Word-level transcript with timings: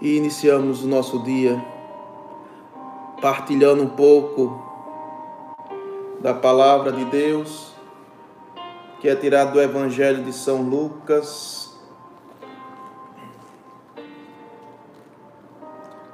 e 0.00 0.16
iniciamos 0.16 0.84
o 0.84 0.88
nosso 0.88 1.22
dia 1.22 1.62
partilhando 3.20 3.82
um 3.82 3.88
pouco 3.88 4.62
da 6.20 6.34
palavra 6.34 6.92
de 6.92 7.04
Deus, 7.06 7.72
que 9.00 9.08
é 9.08 9.16
tirado 9.16 9.52
do 9.52 9.60
Evangelho 9.60 10.22
de 10.22 10.32
São 10.32 10.62
Lucas, 10.62 11.74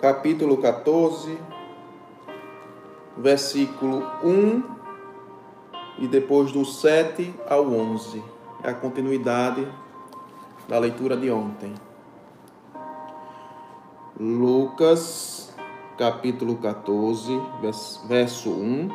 capítulo 0.01 0.57
14, 0.59 1.39
versículo 3.17 4.05
1 4.23 4.63
e 5.99 6.07
depois 6.07 6.53
do 6.53 6.65
7 6.65 7.35
ao 7.49 7.67
11. 7.67 8.23
É 8.63 8.71
a 8.71 8.75
continuidade 8.75 9.67
da 10.69 10.79
leitura 10.79 11.17
de 11.17 11.31
ontem. 11.31 11.75
Lucas, 14.25 15.53
capítulo 15.99 16.55
14, 16.55 17.41
verso 18.07 18.51
1 18.51 18.89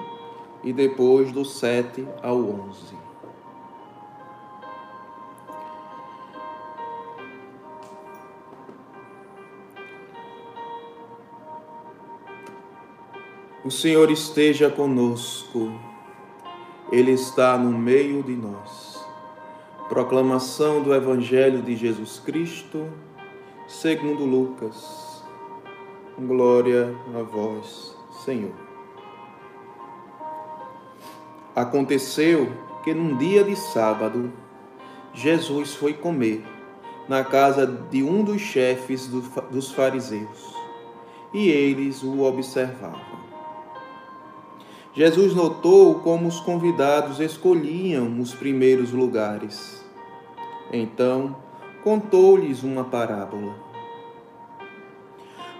e 0.63 0.71
depois 0.71 1.33
do 1.33 1.43
7 1.43 2.07
ao 2.23 2.37
11. 2.37 2.95
O 13.65 13.69
Senhor 13.69 14.09
esteja 14.09 14.69
conosco, 14.69 15.77
Ele 16.89 17.11
está 17.11 17.57
no 17.57 17.77
meio 17.77 18.23
de 18.23 18.33
nós. 18.33 19.05
Proclamação 19.89 20.81
do 20.81 20.95
Evangelho 20.95 21.61
de 21.61 21.75
Jesus 21.75 22.17
Cristo, 22.17 22.87
segundo 23.67 24.23
Lucas. 24.23 25.06
Glória 26.19 26.95
a 27.15 27.21
vós, 27.21 27.95
Senhor. 28.25 28.55
Aconteceu 31.55 32.51
que 32.83 32.91
num 32.91 33.15
dia 33.17 33.43
de 33.43 33.55
sábado, 33.55 34.33
Jesus 35.13 35.75
foi 35.75 35.93
comer 35.93 36.43
na 37.07 37.23
casa 37.23 37.67
de 37.67 38.01
um 38.01 38.23
dos 38.23 38.41
chefes 38.41 39.07
dos 39.07 39.71
fariseus 39.71 40.55
e 41.31 41.49
eles 41.49 42.01
o 42.01 42.23
observavam. 42.23 43.19
Jesus 44.95 45.35
notou 45.35 45.99
como 45.99 46.27
os 46.27 46.39
convidados 46.39 47.19
escolhiam 47.19 48.19
os 48.19 48.33
primeiros 48.33 48.91
lugares. 48.91 49.85
Então, 50.73 51.35
contou-lhes 51.83 52.63
uma 52.63 52.85
parábola 52.85 53.66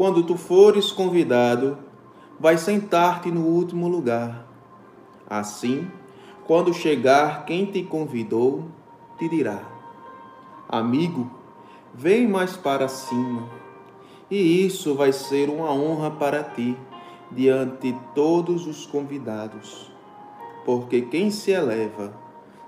quando 0.00 0.22
tu 0.22 0.34
fores 0.34 0.90
convidado, 0.90 1.76
vai 2.38 2.56
sentar-te 2.56 3.30
no 3.30 3.44
último 3.44 3.86
lugar. 3.86 4.46
Assim, 5.28 5.90
quando 6.46 6.72
chegar 6.72 7.44
quem 7.44 7.66
te 7.66 7.82
convidou, 7.82 8.64
te 9.18 9.28
dirá: 9.28 9.60
Amigo, 10.66 11.30
vem 11.92 12.26
mais 12.26 12.56
para 12.56 12.88
cima. 12.88 13.46
E 14.30 14.64
isso 14.64 14.94
vai 14.94 15.12
ser 15.12 15.50
uma 15.50 15.70
honra 15.70 16.10
para 16.10 16.44
ti 16.44 16.74
diante 17.30 17.92
de 17.92 17.98
todos 18.14 18.66
os 18.66 18.86
convidados, 18.86 19.92
porque 20.64 21.02
quem 21.02 21.30
se 21.30 21.50
eleva 21.50 22.14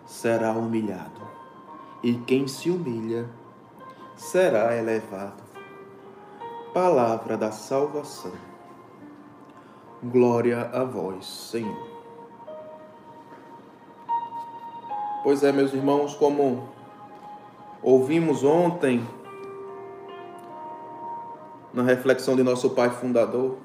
será 0.04 0.53
humilhado, 0.53 1.22
e 2.03 2.12
quem 2.12 2.47
se 2.47 2.69
humilha 2.69 3.26
será 4.16 4.76
elevado. 4.76 5.51
Palavra 6.72 7.37
da 7.37 7.50
salvação. 7.50 8.33
Glória 10.03 10.71
a 10.72 10.83
vós, 10.84 11.27
Senhor. 11.27 11.87
Pois 15.22 15.44
é, 15.44 15.53
meus 15.53 15.75
irmãos, 15.75 16.15
como 16.15 16.66
ouvimos 17.83 18.43
ontem 18.43 19.06
na 21.75 21.83
reflexão 21.83 22.34
de 22.34 22.43
nosso 22.43 22.71
Pai 22.71 22.89
Fundador, 22.89 23.59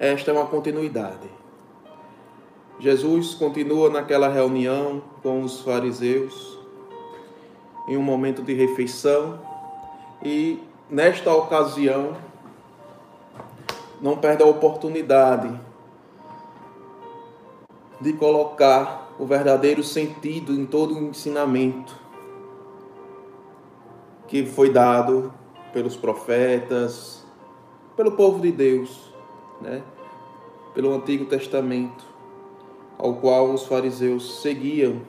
esta 0.00 0.32
é 0.32 0.34
uma 0.34 0.46
continuidade. 0.46 1.30
Jesus 2.80 3.34
continua 3.34 3.88
naquela 3.88 4.26
reunião 4.26 5.00
com 5.22 5.44
os 5.44 5.60
fariseus, 5.60 6.58
em 7.86 7.96
um 7.96 8.02
momento 8.02 8.42
de 8.42 8.52
refeição, 8.52 9.38
e 10.24 10.71
nesta 10.92 11.34
ocasião, 11.34 12.14
não 13.98 14.18
perde 14.18 14.42
a 14.42 14.46
oportunidade 14.46 15.58
de 17.98 18.12
colocar 18.12 19.10
o 19.18 19.24
verdadeiro 19.24 19.82
sentido 19.82 20.52
em 20.52 20.66
todo 20.66 20.94
o 20.94 20.98
ensinamento 20.98 21.98
que 24.28 24.44
foi 24.44 24.70
dado 24.70 25.32
pelos 25.72 25.96
profetas, 25.96 27.24
pelo 27.96 28.12
povo 28.12 28.40
de 28.40 28.52
Deus, 28.52 29.14
né? 29.62 29.82
pelo 30.74 30.92
Antigo 30.92 31.24
Testamento, 31.24 32.04
ao 32.98 33.14
qual 33.14 33.50
os 33.50 33.64
fariseus 33.64 34.42
seguiam. 34.42 35.00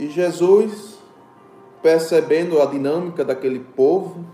E 0.00 0.08
Jesus 0.08 0.99
percebendo 1.82 2.60
a 2.60 2.66
dinâmica 2.66 3.24
daquele 3.24 3.60
povo, 3.60 4.24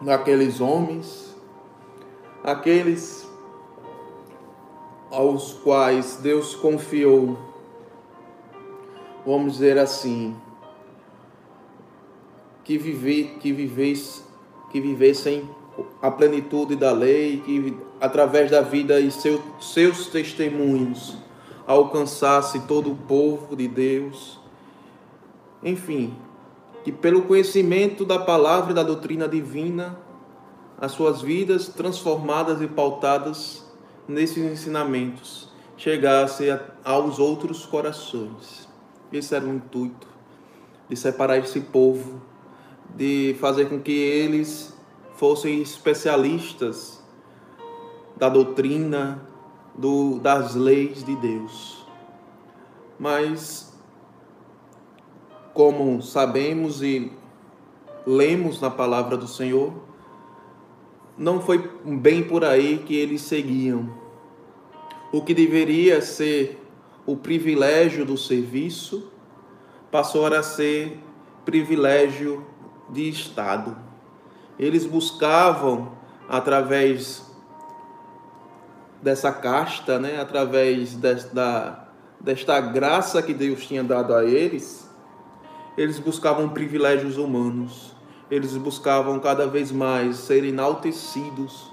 daqueles 0.00 0.60
homens, 0.60 1.36
aqueles 2.42 3.28
aos 5.10 5.52
quais 5.52 6.16
Deus 6.16 6.54
confiou, 6.54 7.38
vamos 9.26 9.54
dizer 9.54 9.78
assim, 9.78 10.34
que, 12.64 12.78
vive, 12.78 13.36
que, 13.40 13.52
vives, 13.52 14.24
que 14.70 14.80
vivessem 14.80 15.48
a 16.00 16.10
plenitude 16.10 16.76
da 16.76 16.92
lei, 16.92 17.42
que 17.44 17.76
através 18.00 18.50
da 18.50 18.62
vida 18.62 19.00
e 19.00 19.10
seu, 19.10 19.40
seus 19.60 20.06
testemunhos 20.06 21.16
alcançasse 21.66 22.60
todo 22.60 22.90
o 22.90 22.96
povo 22.96 23.54
de 23.54 23.68
Deus. 23.68 24.40
Enfim, 25.62 26.14
que 26.84 26.90
pelo 26.90 27.22
conhecimento 27.22 28.04
da 28.04 28.18
palavra 28.18 28.72
e 28.72 28.74
da 28.74 28.82
doutrina 28.82 29.28
divina, 29.28 29.98
as 30.78 30.92
suas 30.92 31.22
vidas 31.22 31.68
transformadas 31.68 32.60
e 32.60 32.66
pautadas 32.66 33.64
nesses 34.08 34.38
ensinamentos 34.38 35.48
chegassem 35.76 36.48
aos 36.84 37.18
outros 37.18 37.64
corações. 37.64 38.68
Esse 39.12 39.34
era 39.34 39.44
o 39.44 39.54
intuito 39.54 40.08
de 40.88 40.96
separar 40.96 41.38
esse 41.38 41.60
povo, 41.60 42.20
de 42.94 43.36
fazer 43.40 43.68
com 43.68 43.80
que 43.80 43.92
eles 43.92 44.76
fossem 45.14 45.62
especialistas 45.62 47.02
da 48.16 48.28
doutrina, 48.28 49.22
do, 49.74 50.18
das 50.18 50.54
leis 50.54 51.04
de 51.04 51.16
Deus. 51.16 51.86
Mas 52.98 53.71
como 55.54 56.02
sabemos 56.02 56.82
e 56.82 57.12
lemos 58.06 58.60
na 58.60 58.70
palavra 58.70 59.16
do 59.16 59.28
Senhor, 59.28 59.72
não 61.16 61.40
foi 61.40 61.70
bem 61.84 62.22
por 62.24 62.44
aí 62.44 62.78
que 62.78 62.96
eles 62.96 63.22
seguiam. 63.22 63.92
O 65.12 65.22
que 65.22 65.34
deveria 65.34 66.00
ser 66.00 66.58
o 67.06 67.16
privilégio 67.16 68.04
do 68.04 68.16
serviço 68.16 69.10
passou 69.90 70.26
a 70.26 70.42
ser 70.42 70.98
privilégio 71.44 72.46
de 72.88 73.08
Estado. 73.08 73.76
Eles 74.58 74.86
buscavam, 74.86 75.92
através 76.28 77.30
dessa 79.02 79.32
casta, 79.32 79.98
né, 79.98 80.20
através 80.20 80.94
desta, 80.94 81.88
desta 82.20 82.60
graça 82.60 83.20
que 83.20 83.34
Deus 83.34 83.66
tinha 83.66 83.82
dado 83.82 84.14
a 84.14 84.24
eles, 84.24 84.81
eles 85.76 85.98
buscavam 85.98 86.48
privilégios 86.48 87.16
humanos, 87.16 87.94
eles 88.30 88.56
buscavam 88.56 89.18
cada 89.18 89.46
vez 89.46 89.70
mais 89.72 90.16
ser 90.16 90.44
enaltecidos 90.44 91.70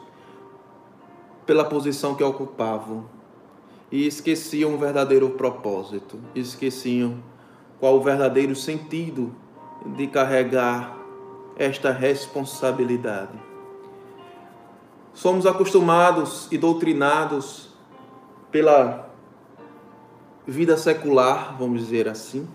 pela 1.45 1.65
posição 1.65 2.15
que 2.15 2.23
ocupavam. 2.23 3.05
E 3.91 4.05
esqueciam 4.05 4.75
o 4.75 4.77
verdadeiro 4.77 5.31
propósito, 5.31 6.19
esqueciam 6.35 7.23
qual 7.79 7.95
o 7.95 8.01
verdadeiro 8.01 8.55
sentido 8.55 9.33
de 9.95 10.05
carregar 10.05 10.95
esta 11.57 11.91
responsabilidade. 11.91 13.33
Somos 15.13 15.45
acostumados 15.45 16.47
e 16.51 16.57
doutrinados 16.57 17.69
pela 18.51 19.09
vida 20.45 20.77
secular, 20.77 21.57
vamos 21.57 21.81
dizer 21.81 22.07
assim, 22.07 22.47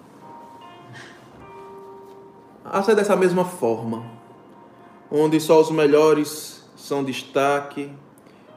a 2.64 2.82
ser 2.82 2.96
dessa 2.96 3.14
mesma 3.14 3.44
forma, 3.44 4.04
onde 5.10 5.38
só 5.38 5.60
os 5.60 5.70
melhores 5.70 6.64
são 6.76 7.04
destaque, 7.04 7.90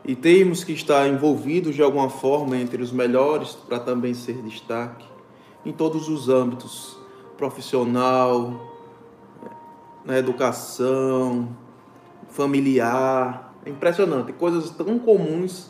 e 0.06 0.16
temos 0.16 0.64
que 0.64 0.72
estar 0.72 1.06
envolvidos 1.08 1.76
de 1.76 1.84
alguma 1.84 2.10
forma 2.10 2.56
entre 2.56 2.82
os 2.82 2.94
melhores 2.94 3.52
para 3.52 3.78
também 3.78 4.14
ser 4.14 4.42
destaque 4.42 5.06
em 5.66 5.74
todos 5.74 6.08
os 6.08 6.30
âmbitos 6.30 6.98
profissional, 7.36 8.74
na 10.06 10.18
educação, 10.18 11.50
familiar. 12.30 13.54
É 13.66 13.70
impressionante, 13.70 14.32
coisas 14.32 14.70
tão 14.70 14.98
comuns, 14.98 15.70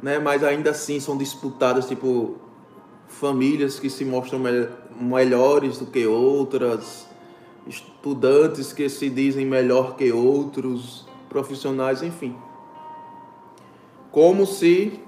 né, 0.00 0.20
mas 0.20 0.44
ainda 0.44 0.70
assim 0.70 1.00
são 1.00 1.18
disputadas, 1.18 1.88
tipo 1.88 2.36
famílias 3.08 3.80
que 3.80 3.90
se 3.90 4.04
mostram 4.04 4.40
melhores 5.00 5.78
do 5.78 5.86
que 5.86 6.06
outras, 6.06 7.07
estudantes 7.68 8.72
que 8.72 8.88
se 8.88 9.10
dizem 9.10 9.44
melhor 9.44 9.96
que 9.96 10.10
outros, 10.10 11.06
profissionais, 11.28 12.02
enfim 12.02 12.34
como 14.10 14.46
se 14.46 14.98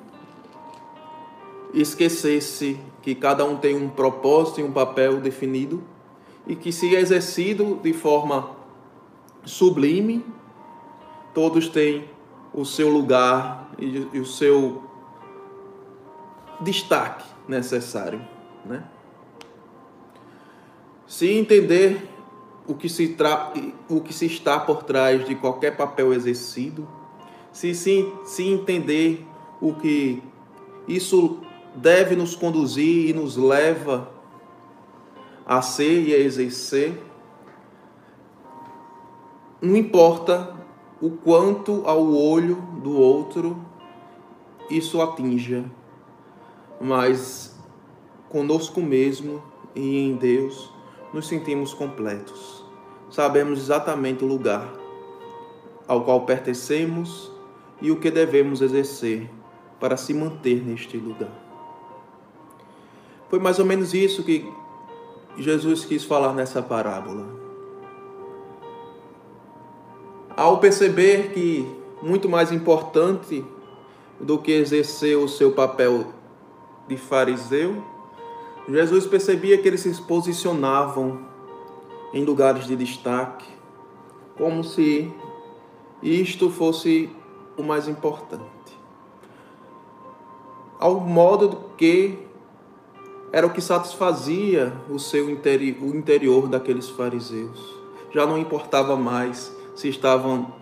esquecesse 1.73 2.79
que 3.03 3.15
cada 3.15 3.45
um 3.45 3.57
tem 3.57 3.75
um 3.75 3.89
propósito 3.89 4.61
e 4.61 4.65
um 4.65 4.73
papel 4.73 5.21
definido 5.21 5.83
e 6.47 6.55
que 6.55 6.73
se 6.73 6.95
exercido 6.95 7.79
de 7.83 7.93
forma 7.93 8.51
sublime, 9.45 10.25
todos 11.33 11.69
têm 11.69 12.09
o 12.53 12.65
seu 12.65 12.89
lugar 12.89 13.71
e, 13.79 14.19
o 14.19 14.27
seu 14.27 14.85
destaque 16.61 17.25
necessário, 17.49 18.21
né? 18.65 18.85
Se 21.07 21.29
entender 21.31 22.09
o 22.67 22.75
que 22.75 22.89
se 22.89 23.09
tra... 23.09 23.53
o 23.89 24.01
que 24.01 24.13
se 24.13 24.27
está 24.27 24.59
por 24.59 24.83
trás 24.83 25.27
de 25.27 25.35
qualquer 25.35 25.77
papel 25.77 26.13
exercido, 26.13 26.87
se, 27.53 27.75
se, 27.75 28.13
se 28.25 28.47
entender 28.47 29.27
o 29.61 29.75
que 29.75 30.23
isso 30.87 31.39
deve 31.75 32.17
nos 32.17 32.35
conduzir 32.35 33.11
e 33.11 33.13
nos 33.13 33.37
leva 33.37 34.11
a 35.47 35.61
ser 35.63 36.07
e 36.07 36.15
a 36.15 36.19
exercer, 36.19 37.01
não 39.61 39.77
importa 39.77 40.57
o 41.01 41.11
quanto 41.11 41.83
ao 41.87 42.13
olho 42.13 42.57
do 42.83 42.97
outro 42.97 43.61
isso 44.71 45.03
atinja, 45.03 45.65
mas 46.81 47.59
conosco 48.29 48.81
mesmo 48.81 49.43
e 49.75 49.99
em 49.99 50.15
Deus 50.15 50.73
nos 51.13 51.27
sentimos 51.27 51.75
completos. 51.75 52.65
Sabemos 53.11 53.59
exatamente 53.59 54.25
o 54.25 54.27
lugar 54.27 54.73
ao 55.87 56.05
qual 56.05 56.21
pertencemos 56.25 57.33
e 57.81 57.91
o 57.91 57.97
que 57.97 58.11
devemos 58.11 58.61
exercer 58.61 59.29
para 59.81 59.97
se 59.97 60.15
manter 60.15 60.65
neste 60.65 60.97
lugar. 60.97 61.33
Foi 63.29 63.39
mais 63.39 63.59
ou 63.59 63.65
menos 63.65 63.95
isso 63.95 64.23
que 64.23 64.49
Jesus 65.37 65.85
quis 65.85 66.05
falar 66.05 66.33
nessa 66.33 66.63
parábola. 66.63 67.27
Ao 70.37 70.59
perceber 70.59 71.33
que 71.33 71.67
muito 72.03 72.29
mais 72.29 72.53
importante 72.53 73.45
do 74.19 74.39
que 74.39 74.53
exercer 74.53 75.17
o 75.17 75.29
seu 75.29 75.53
papel 75.53 76.07
de 76.87 76.97
fariseu, 76.97 77.83
Jesus 78.69 79.07
percebia 79.07 79.59
que 79.59 79.67
eles 79.67 79.81
se 79.81 80.03
posicionavam 80.03 81.21
em 82.13 82.25
lugares 82.25 82.67
de 82.67 82.77
destaque, 82.77 83.47
como 84.37 84.63
se 84.65 85.13
isto 86.03 86.51
fosse 86.51 87.11
o 87.57 87.63
mais 87.63 87.89
importante. 87.89 88.49
Ao 90.79 90.99
modo 90.99 91.65
que 91.77 92.19
era 93.33 93.47
o 93.47 93.51
que 93.51 93.61
satisfazia 93.61 94.73
o 94.89 94.99
seu 94.99 95.31
interi 95.31 95.77
o 95.81 95.95
interior 95.95 96.49
daqueles 96.49 96.89
fariseus. 96.89 97.79
Já 98.13 98.27
não 98.27 98.37
importava 98.37 98.97
mais 98.97 99.55
se 99.75 99.89
estavam 99.89 100.53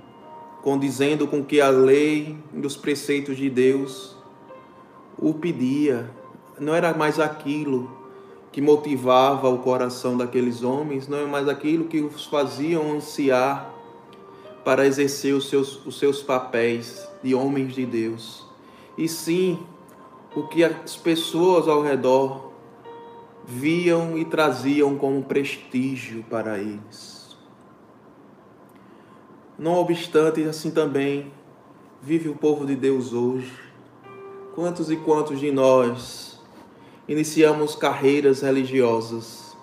condizendo 0.63 1.27
com 1.27 1.43
que 1.43 1.61
a 1.61 1.71
lei 1.71 2.37
e 2.53 2.67
os 2.67 2.77
preceitos 2.77 3.37
de 3.37 3.49
Deus 3.49 4.17
o 5.17 5.33
pedia. 5.33 6.11
Não 6.61 6.75
era 6.75 6.93
mais 6.93 7.21
aquilo 7.21 7.91
que 8.51 8.61
motivava 8.61 9.49
o 9.49 9.59
coração 9.59 10.17
daqueles 10.17 10.63
homens, 10.63 11.07
não 11.07 11.19
é 11.19 11.27
mais 11.27 11.49
aquilo 11.49 11.85
que 11.85 12.01
os 12.01 12.27
faziam 12.27 12.93
ansiar 12.93 13.73
para 14.65 14.87
exercer 14.87 15.35
os 15.35 15.49
seus, 15.49 15.85
os 15.87 15.99
seus 15.99 16.23
papéis 16.23 17.09
de 17.23 17.35
homens 17.35 17.75
de 17.75 17.87
Deus, 17.87 18.45
e 18.97 19.09
sim 19.09 19.59
o 20.35 20.43
que 20.49 20.65
as 20.65 20.97
pessoas 20.97 21.69
ao 21.69 21.83
redor 21.83 22.53
viam 23.45 24.19
e 24.19 24.25
traziam 24.25 24.97
como 24.97 25.23
prestígio 25.23 26.25
para 26.29 26.59
eles. 26.59 27.37
Não 29.59 29.75
obstante, 29.75 30.43
assim 30.45 30.71
também 30.71 31.33
vive 32.03 32.29
o 32.29 32.35
povo 32.35 32.67
de 32.67 32.77
Deus 32.77 33.13
hoje. 33.13 33.53
Quantos 34.55 34.91
e 34.91 34.97
quantos 34.97 35.41
de 35.41 35.51
nós 35.51 36.28
iniciamos 37.09 37.75
carreiras 37.75 38.43
religiosas? 38.43 39.57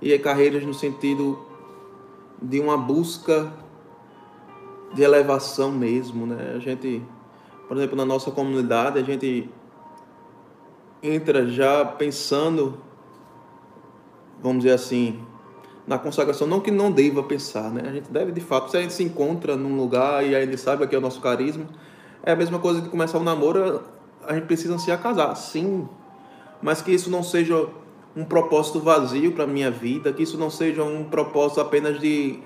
E 0.00 0.12
é 0.12 0.18
carreiras 0.18 0.62
no 0.64 0.74
sentido 0.74 1.38
de 2.40 2.60
uma 2.60 2.76
busca 2.76 3.52
de 4.94 5.02
elevação 5.02 5.72
mesmo, 5.72 6.26
né? 6.26 6.52
A 6.54 6.58
gente, 6.58 7.02
por 7.66 7.76
exemplo, 7.76 7.96
na 7.96 8.04
nossa 8.04 8.30
comunidade, 8.30 8.98
a 8.98 9.02
gente 9.02 9.50
entra 11.02 11.46
já 11.48 11.84
pensando, 11.84 12.78
vamos 14.40 14.62
dizer 14.62 14.74
assim, 14.74 15.20
na 15.86 15.98
consagração, 15.98 16.46
não 16.46 16.60
que 16.60 16.70
não 16.70 16.92
deva 16.92 17.22
pensar, 17.22 17.70
né? 17.72 17.82
A 17.88 17.92
gente 17.92 18.10
deve, 18.10 18.30
de 18.30 18.40
fato, 18.40 18.70
se 18.70 18.76
a 18.76 18.82
gente 18.82 18.92
se 18.92 19.02
encontra 19.02 19.56
num 19.56 19.76
lugar 19.76 20.24
e 20.24 20.36
a 20.36 20.44
gente 20.44 20.58
sabe 20.58 20.86
que 20.86 20.94
é 20.94 20.98
o 20.98 21.00
nosso 21.00 21.20
carisma, 21.20 21.66
é 22.22 22.32
a 22.32 22.36
mesma 22.36 22.58
coisa 22.58 22.80
de 22.80 22.88
começar 22.88 23.18
um 23.18 23.22
namoro, 23.22 23.82
a 24.26 24.34
gente 24.34 24.46
precisa 24.46 24.78
se 24.78 24.94
casar, 24.98 25.34
sim, 25.34 25.88
mas 26.62 26.82
que 26.82 26.92
isso 26.92 27.10
não 27.10 27.22
seja 27.22 27.68
um 28.16 28.24
propósito 28.24 28.80
vazio 28.80 29.32
para 29.32 29.46
minha 29.46 29.70
vida, 29.70 30.12
que 30.12 30.22
isso 30.22 30.36
não 30.36 30.50
seja 30.50 30.82
um 30.82 31.04
propósito 31.04 31.60
apenas 31.60 32.00
de 32.00 32.40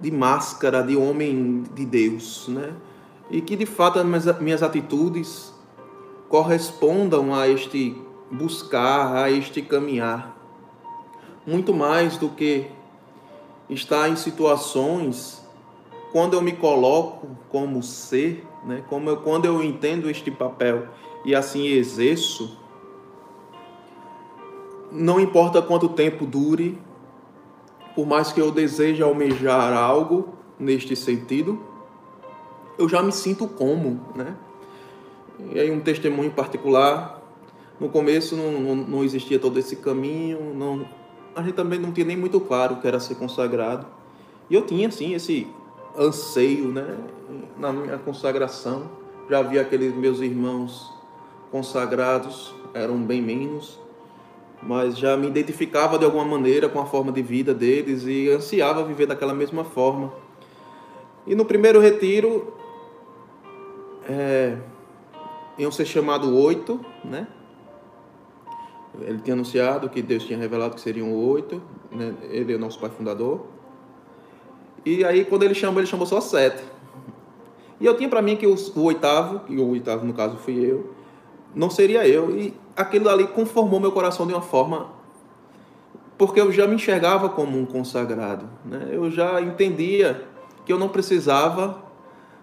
de 0.00 0.10
máscara 0.10 0.82
de 0.82 0.96
homem 0.96 1.64
de 1.74 1.84
Deus, 1.84 2.48
né? 2.48 2.74
E 3.30 3.40
que 3.40 3.56
de 3.56 3.66
fato 3.66 3.98
as 3.98 4.38
minhas 4.40 4.62
atitudes 4.62 5.52
correspondam 6.28 7.34
a 7.34 7.48
este 7.48 7.96
buscar, 8.30 9.16
a 9.16 9.30
este 9.30 9.62
caminhar. 9.62 10.36
Muito 11.46 11.72
mais 11.72 12.16
do 12.16 12.28
que 12.28 12.66
estar 13.70 14.08
em 14.08 14.16
situações 14.16 15.44
quando 16.12 16.34
eu 16.34 16.42
me 16.42 16.52
coloco 16.52 17.28
como 17.48 17.82
ser, 17.82 18.46
né? 18.64 18.82
Como 18.88 19.10
eu, 19.10 19.16
quando 19.18 19.44
eu 19.44 19.62
entendo 19.62 20.10
este 20.10 20.30
papel 20.30 20.88
e 21.24 21.34
assim 21.34 21.66
exerço, 21.66 22.56
não 24.90 25.20
importa 25.20 25.60
quanto 25.60 25.88
tempo 25.88 26.26
dure, 26.26 26.78
por 27.94 28.06
mais 28.06 28.32
que 28.32 28.40
eu 28.40 28.50
deseje 28.50 29.02
almejar 29.02 29.72
algo 29.72 30.34
neste 30.58 30.94
sentido, 30.94 31.58
eu 32.78 32.88
já 32.88 33.02
me 33.02 33.12
sinto 33.12 33.46
como, 33.46 34.00
né? 34.14 34.36
E 35.52 35.58
aí 35.58 35.70
um 35.70 35.80
testemunho 35.80 36.30
particular, 36.30 37.22
no 37.78 37.88
começo 37.88 38.36
não, 38.36 38.52
não, 38.52 38.74
não 38.76 39.04
existia 39.04 39.38
todo 39.38 39.58
esse 39.58 39.76
caminho, 39.76 40.54
não, 40.54 40.86
a 41.34 41.42
gente 41.42 41.54
também 41.54 41.78
não 41.78 41.92
tinha 41.92 42.06
nem 42.06 42.16
muito 42.16 42.40
claro 42.40 42.74
o 42.74 42.80
que 42.80 42.88
era 42.88 43.00
ser 43.00 43.16
consagrado. 43.16 43.86
E 44.48 44.54
eu 44.54 44.64
tinha, 44.64 44.90
sim, 44.90 45.14
esse 45.14 45.46
anseio, 45.98 46.68
né? 46.68 46.98
Na 47.58 47.72
minha 47.72 47.98
consagração, 47.98 48.90
já 49.28 49.42
vi 49.42 49.58
aqueles 49.58 49.94
meus 49.94 50.20
irmãos 50.20 50.92
consagrados, 51.50 52.54
eram 52.72 52.98
bem 52.98 53.20
menos, 53.20 53.80
mas 54.62 54.98
já 54.98 55.16
me 55.16 55.26
identificava 55.26 55.98
de 55.98 56.04
alguma 56.04 56.24
maneira 56.24 56.68
com 56.68 56.80
a 56.80 56.86
forma 56.86 57.12
de 57.12 57.22
vida 57.22 57.54
deles 57.54 58.04
e 58.06 58.30
ansiava 58.30 58.84
viver 58.84 59.06
daquela 59.06 59.34
mesma 59.34 59.64
forma. 59.64 60.12
E 61.26 61.34
no 61.34 61.44
primeiro 61.44 61.80
retiro, 61.80 62.54
é, 64.08 64.56
iam 65.58 65.70
ser 65.70 65.84
chamados 65.84 66.28
oito, 66.28 66.84
né? 67.04 67.26
Ele 69.00 69.18
tinha 69.18 69.34
anunciado 69.34 69.90
que 69.90 70.00
Deus 70.00 70.24
tinha 70.24 70.38
revelado 70.38 70.74
que 70.74 70.80
seriam 70.80 71.12
oito, 71.12 71.60
né? 71.90 72.14
ele 72.30 72.52
é 72.52 72.56
o 72.56 72.58
nosso 72.58 72.78
pai 72.78 72.88
fundador. 72.88 73.46
E 74.84 75.04
aí, 75.04 75.24
quando 75.24 75.42
ele 75.42 75.54
chamou, 75.54 75.80
ele 75.80 75.86
chamou 75.86 76.06
só 76.06 76.20
sete. 76.20 76.62
E 77.78 77.84
eu 77.84 77.96
tinha 77.96 78.08
para 78.08 78.22
mim 78.22 78.36
que 78.36 78.46
o, 78.46 78.56
oitavo, 78.76 79.42
e 79.48 79.58
o 79.58 79.68
oitavo 79.68 80.06
no 80.06 80.14
caso 80.14 80.36
fui 80.38 80.64
eu, 80.64 80.94
não 81.54 81.68
seria 81.68 82.06
eu. 82.08 82.30
E 82.38 82.54
aquilo 82.76 83.08
ali 83.08 83.26
conformou 83.26 83.80
meu 83.80 83.90
coração 83.90 84.26
de 84.26 84.32
uma 84.32 84.42
forma. 84.42 84.94
Porque 86.18 86.40
eu 86.40 86.52
já 86.52 86.66
me 86.66 86.74
enxergava 86.74 87.28
como 87.28 87.58
um 87.58 87.66
consagrado. 87.66 88.48
Né? 88.64 88.90
Eu 88.92 89.10
já 89.10 89.40
entendia 89.40 90.26
que 90.64 90.72
eu 90.72 90.78
não 90.78 90.88
precisava 90.88 91.82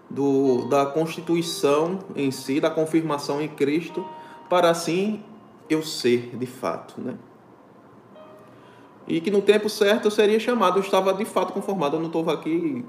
do, 0.08 0.66
da 0.68 0.86
constituição 0.86 1.98
em 2.14 2.30
si, 2.30 2.60
da 2.60 2.70
confirmação 2.70 3.40
em 3.40 3.48
Cristo, 3.48 4.04
para 4.48 4.70
assim 4.70 5.22
eu 5.68 5.82
ser 5.82 6.36
de 6.36 6.46
fato. 6.46 7.00
Né? 7.00 7.14
E 9.06 9.20
que 9.20 9.30
no 9.30 9.42
tempo 9.42 9.68
certo 9.68 10.06
eu 10.06 10.10
seria 10.10 10.38
chamado, 10.38 10.78
eu 10.78 10.82
estava 10.82 11.12
de 11.12 11.24
fato 11.24 11.52
conformado, 11.52 11.96
eu 11.96 12.00
não 12.00 12.06
estou 12.06 12.28
aqui 12.30 12.84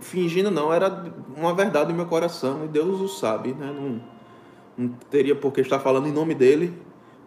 fingindo, 0.00 0.50
não, 0.50 0.72
era 0.72 1.12
uma 1.36 1.54
verdade 1.54 1.90
no 1.90 1.96
meu 1.96 2.06
coração 2.06 2.64
e 2.64 2.68
Deus 2.68 3.00
o 3.00 3.08
sabe, 3.08 3.52
né? 3.54 3.72
não, 3.72 4.00
não 4.76 4.88
teria 5.10 5.34
por 5.34 5.52
que 5.52 5.60
estar 5.60 5.78
falando 5.78 6.06
em 6.06 6.12
nome 6.12 6.34
dele, 6.34 6.76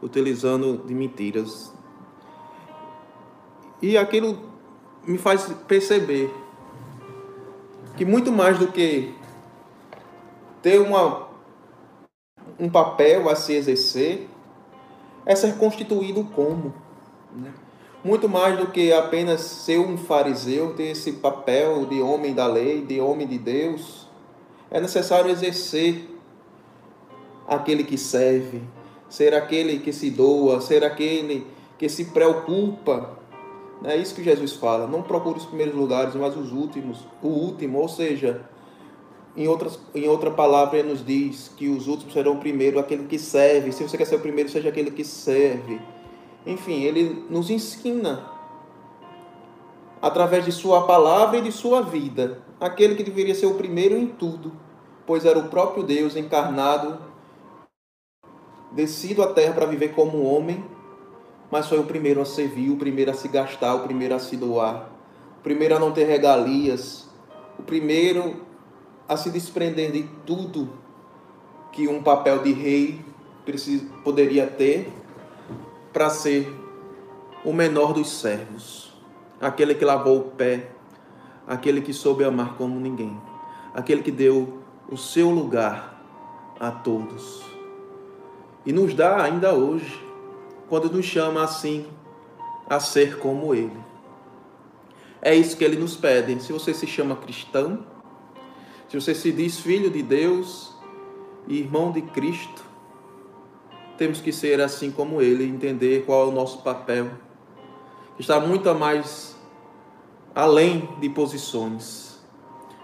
utilizando 0.02 0.84
de 0.86 0.94
mentiras. 0.94 1.74
E 3.82 3.98
aquilo 3.98 4.38
me 5.06 5.18
faz 5.18 5.52
perceber 5.68 6.30
que 7.98 8.06
muito 8.06 8.32
mais 8.32 8.58
do 8.60 8.68
que 8.68 9.14
ter 10.62 10.80
uma, 10.80 11.28
um 12.60 12.70
papel 12.70 13.30
a 13.30 13.36
se 13.36 13.54
exercer, 13.54 14.28
é 15.26 15.36
ser 15.36 15.58
constituído 15.58 16.24
como. 16.24 16.74
Né? 17.34 17.52
Muito 18.04 18.30
mais 18.30 18.58
do 18.58 18.68
que 18.68 18.94
apenas 18.94 19.42
ser 19.42 19.80
um 19.80 19.98
fariseu, 19.98 20.74
ter 20.76 20.92
esse 20.92 21.14
papel 21.14 21.86
de 21.86 22.02
homem 22.02 22.34
da 22.34 22.48
lei, 22.48 22.82
de 22.82 23.00
homem 23.02 23.28
de 23.28 23.38
Deus, 23.38 24.08
é 24.72 24.80
necessário 24.80 25.30
exercer 25.30 26.19
aquele 27.50 27.84
que 27.84 27.98
serve, 27.98 28.62
ser 29.10 29.34
aquele 29.34 29.80
que 29.80 29.92
se 29.92 30.10
doa, 30.10 30.62
ser 30.62 30.84
aquele 30.84 31.46
que 31.78 31.90
se 31.90 32.06
preocupa 32.06 33.20
é 33.84 33.96
isso 33.96 34.14
que 34.14 34.24
Jesus 34.24 34.54
fala. 34.54 34.88
Não 34.88 35.02
procure 35.02 35.38
os 35.38 35.46
primeiros 35.46 35.76
lugares, 35.76 36.14
mas 36.16 36.36
os 36.36 36.52
últimos. 36.52 37.08
O 37.22 37.30
último, 37.30 37.80
ou 37.80 37.88
seja, 37.88 38.42
em, 39.38 39.48
outras, 39.48 39.80
em 39.96 40.08
outra 40.08 40.32
palavra, 40.32 40.80
ele 40.80 40.90
nos 40.90 41.06
diz 41.06 41.52
que 41.56 41.70
os 41.70 41.88
últimos 41.88 42.14
serão 42.14 42.34
o 42.34 42.40
primeiro, 42.40 42.80
aquele 42.80 43.06
que 43.06 43.18
serve. 43.18 43.72
Se 43.72 43.84
você 43.84 43.98
quer 43.98 44.06
ser 44.06 44.16
o 44.16 44.20
primeiro, 44.20 44.50
seja 44.50 44.70
aquele 44.70 44.92
que 44.92 45.06
serve. 45.06 45.80
Enfim, 46.46 46.84
ele 46.84 47.26
nos 47.30 47.50
ensina, 47.50 48.26
através 50.02 50.44
de 50.44 50.52
Sua 50.52 50.86
palavra 50.86 51.38
e 51.38 51.42
de 51.42 51.52
Sua 51.52 51.82
vida, 51.82 52.42
aquele 52.60 52.96
que 52.96 53.04
deveria 53.04 53.36
ser 53.36 53.46
o 53.46 53.56
primeiro 53.56 53.96
em 53.98 54.08
tudo, 54.08 54.52
pois 55.06 55.24
era 55.24 55.40
o 55.40 55.48
próprio 55.48 55.84
Deus 55.84 56.18
encarnado, 56.18 56.98
descido 58.72 59.24
à 59.24 59.34
terra 59.34 59.54
para 59.54 59.66
viver 59.66 59.90
como 59.90 60.24
homem 60.24 60.64
mas 61.52 61.68
foi 61.68 61.80
o 61.80 61.84
primeiro 61.84 62.22
a 62.22 62.26
servir, 62.26 62.70
o 62.70 62.78
primeiro 62.78 63.12
a 63.12 63.14
se 63.14 63.28
gastar, 63.28 63.74
o 63.76 63.80
primeiro 63.80 64.14
a 64.14 64.20
se 64.20 64.38
doar, 64.38 64.90
o 65.40 65.44
primeiro 65.44 65.76
a 65.76 65.80
não 65.80 65.92
ter 65.92 66.06
regalias, 66.06 67.10
o 67.58 67.64
primeiro 67.64 68.46
a 69.08 69.18
se 69.18 69.30
desprender 69.32 69.92
de 69.92 70.04
tudo 70.26 70.70
que 71.72 71.88
um 71.88 72.04
papel 72.04 72.40
de 72.40 72.52
rei 72.52 73.02
poderia 74.04 74.46
ter 74.46 74.92
para 75.92 76.10
ser 76.10 76.54
o 77.44 77.52
menor 77.52 77.94
dos 77.94 78.12
servos, 78.20 78.94
aquele 79.42 79.74
que 79.74 79.84
lavou 79.84 80.20
o 80.20 80.24
pé, 80.32 80.70
aquele 81.48 81.82
que 81.82 81.94
soube 81.94 82.24
amar 82.24 82.56
como 82.56 82.80
ninguém, 82.80 83.20
aquele 83.74 84.04
que 84.04 84.12
deu 84.12 84.60
o 84.88 84.98
seu 84.98 85.32
lugar 85.32 86.00
a 86.60 86.70
todos. 86.70 87.49
E 88.70 88.72
nos 88.72 88.94
dá 88.94 89.24
ainda 89.24 89.52
hoje 89.52 90.00
quando 90.68 90.92
nos 90.92 91.04
chama 91.04 91.44
assim 91.44 91.88
a 92.70 92.80
ser 92.80 93.18
como 93.18 93.56
Ele. 93.56 93.76
É 95.24 95.34
isso 95.34 95.58
que 95.58 95.64
Ele 95.64 95.76
nos 95.76 95.96
pede. 95.96 96.40
Se 96.40 96.54
você 96.54 96.72
se 96.72 96.86
chama 96.86 97.16
cristão, 97.16 97.84
se 98.88 99.02
você 99.02 99.16
se 99.16 99.32
diz 99.32 99.58
filho 99.58 99.90
de 99.90 100.04
Deus 100.04 100.72
e 101.48 101.58
irmão 101.58 101.92
de 101.92 102.04
Cristo, 102.04 102.64
temos 103.98 104.22
que 104.22 104.32
ser 104.32 104.62
assim 104.62 104.92
como 104.92 105.20
Ele, 105.20 105.46
entender 105.46 106.06
qual 106.06 106.28
é 106.28 106.28
o 106.28 106.32
nosso 106.32 106.62
papel. 106.62 107.10
Está 108.20 108.40
muito 108.40 108.72
mais 108.76 109.36
além 110.36 110.88
de 111.00 111.10
posições, 111.10 112.20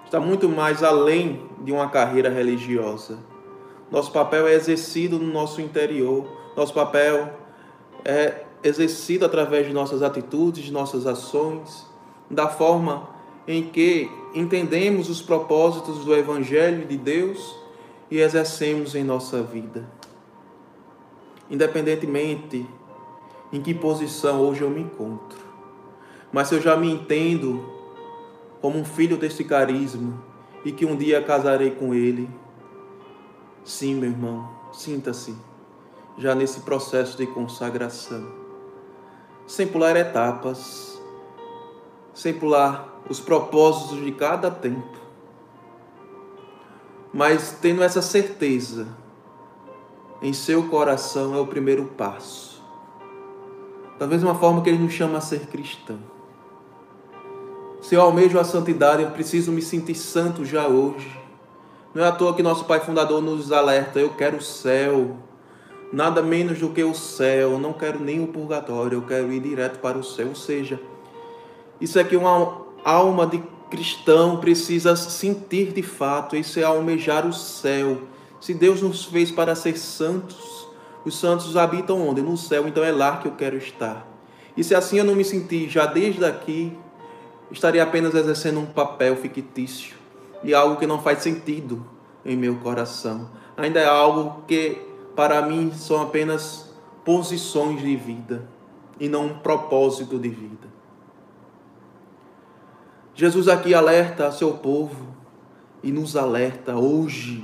está 0.03 0.19
muito 0.19 0.49
mais 0.49 0.81
além 0.81 1.47
de 1.63 1.71
uma 1.71 1.91
carreira 1.91 2.31
religiosa. 2.31 3.34
Nosso 3.91 4.11
papel 4.11 4.47
é 4.47 4.53
exercido 4.53 5.19
no 5.19 5.31
nosso 5.31 5.61
interior, 5.61 6.27
nosso 6.55 6.73
papel 6.73 7.31
é 8.03 8.43
exercido 8.63 9.25
através 9.25 9.67
de 9.67 9.73
nossas 9.73 10.01
atitudes, 10.01 10.63
de 10.63 10.71
nossas 10.71 11.05
ações, 11.05 11.85
da 12.29 12.47
forma 12.47 13.09
em 13.47 13.63
que 13.63 14.09
entendemos 14.33 15.09
os 15.09 15.21
propósitos 15.21 16.03
do 16.03 16.15
Evangelho 16.15 16.85
de 16.87 16.97
Deus 16.97 17.55
e 18.09 18.19
exercemos 18.19 18.95
em 18.95 19.03
nossa 19.03 19.43
vida. 19.43 19.87
Independentemente 21.49 22.67
em 23.53 23.61
que 23.61 23.73
posição 23.73 24.41
hoje 24.41 24.61
eu 24.61 24.69
me 24.69 24.81
encontro, 24.81 25.37
mas 26.31 26.47
se 26.47 26.55
eu 26.55 26.61
já 26.61 26.75
me 26.75 26.91
entendo 26.91 27.63
como 28.59 28.79
um 28.79 28.83
filho 28.83 29.15
desse 29.15 29.43
carisma 29.43 30.19
e 30.65 30.71
que 30.71 30.85
um 30.85 30.95
dia 30.95 31.21
casarei 31.21 31.69
com 31.69 31.93
ele, 31.93 32.27
sim, 33.65 33.95
meu 33.95 34.09
irmão, 34.09 34.49
sinta-se 34.71 35.35
já 36.17 36.33
nesse 36.33 36.61
processo 36.61 37.17
de 37.17 37.27
consagração, 37.27 38.25
sem 39.45 39.67
pular 39.67 39.97
etapas, 39.97 41.01
sem 42.13 42.33
pular 42.33 43.01
os 43.09 43.19
propósitos 43.19 44.03
de 44.03 44.11
cada 44.13 44.49
tempo, 44.49 44.97
mas 47.13 47.57
tendo 47.61 47.83
essa 47.83 48.01
certeza 48.01 48.87
em 50.21 50.31
seu 50.31 50.69
coração 50.69 51.35
é 51.35 51.39
o 51.39 51.47
primeiro 51.47 51.85
passo. 51.97 52.63
Da 53.99 54.07
mesma 54.07 54.35
forma 54.35 54.61
que 54.61 54.69
ele 54.69 54.83
nos 54.83 54.93
chama 54.93 55.17
a 55.17 55.21
ser 55.21 55.47
cristão. 55.47 55.99
Se 57.81 57.95
eu 57.95 58.01
almejo 58.01 58.39
a 58.39 58.43
santidade, 58.43 59.03
eu 59.03 59.11
preciso 59.11 59.51
me 59.51 59.61
sentir 59.61 59.95
santo 59.95 60.43
já 60.43 60.67
hoje. 60.67 61.24
Não 61.95 62.03
é 62.03 62.09
à 62.09 62.11
toa 62.11 62.33
que 62.33 62.43
nosso 62.43 62.65
Pai 62.65 62.81
Fundador 62.81 63.21
nos 63.21 63.53
alerta: 63.53 64.01
eu 64.01 64.09
quero 64.09 64.35
o 64.35 64.41
céu, 64.41 65.15
nada 65.93 66.21
menos 66.21 66.59
do 66.59 66.67
que 66.67 66.83
o 66.83 66.93
céu, 66.93 67.57
não 67.57 67.71
quero 67.71 68.01
nem 68.01 68.21
o 68.21 68.27
purgatório, 68.27 68.97
eu 68.97 69.01
quero 69.03 69.31
ir 69.31 69.39
direto 69.39 69.79
para 69.79 69.97
o 69.97 70.03
céu. 70.03 70.27
Ou 70.27 70.35
seja, 70.35 70.77
isso 71.79 71.97
é 71.97 72.03
que 72.03 72.17
uma 72.17 72.65
alma 72.83 73.25
de 73.25 73.41
cristão 73.71 74.41
precisa 74.41 74.93
sentir 74.97 75.71
de 75.71 75.81
fato, 75.81 76.35
isso 76.35 76.59
é 76.59 76.63
almejar 76.63 77.25
o 77.25 77.31
céu. 77.31 78.01
Se 78.41 78.53
Deus 78.53 78.81
nos 78.81 79.05
fez 79.05 79.31
para 79.31 79.55
ser 79.55 79.77
santos, 79.77 80.67
os 81.05 81.17
santos 81.17 81.55
habitam 81.55 82.05
onde? 82.05 82.21
No 82.21 82.35
céu, 82.35 82.67
então 82.67 82.83
é 82.83 82.91
lá 82.91 83.17
que 83.17 83.27
eu 83.29 83.31
quero 83.31 83.55
estar. 83.55 84.05
E 84.57 84.65
se 84.65 84.75
assim 84.75 84.97
eu 84.97 85.05
não 85.05 85.15
me 85.15 85.23
sentir 85.23 85.69
já 85.69 85.85
desde 85.85 86.25
aqui, 86.25 86.77
estaria 87.49 87.81
apenas 87.81 88.13
exercendo 88.13 88.59
um 88.59 88.65
papel 88.65 89.15
fictício 89.15 90.04
e 90.45 90.53
algo 90.53 90.77
que 90.77 90.85
não 90.85 91.01
faz 91.01 91.19
sentido 91.19 91.83
em 92.23 92.37
meu 92.37 92.57
coração. 92.57 93.29
Ainda 93.57 93.79
é 93.79 93.87
algo 93.87 94.43
que 94.47 94.79
para 95.15 95.41
mim 95.41 95.71
são 95.73 96.01
apenas 96.01 96.71
posições 97.03 97.81
de 97.81 97.95
vida 97.95 98.47
e 98.99 99.09
não 99.09 99.25
um 99.25 99.39
propósito 99.39 100.19
de 100.19 100.29
vida. 100.29 100.67
Jesus 103.15 103.47
aqui 103.47 103.73
alerta 103.73 104.27
a 104.27 104.31
seu 104.31 104.53
povo 104.53 105.07
e 105.81 105.91
nos 105.91 106.15
alerta 106.15 106.75
hoje, 106.75 107.43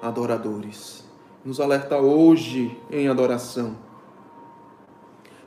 adoradores. 0.00 1.04
Nos 1.44 1.60
alerta 1.60 1.98
hoje 1.98 2.78
em 2.90 3.08
adoração. 3.08 3.76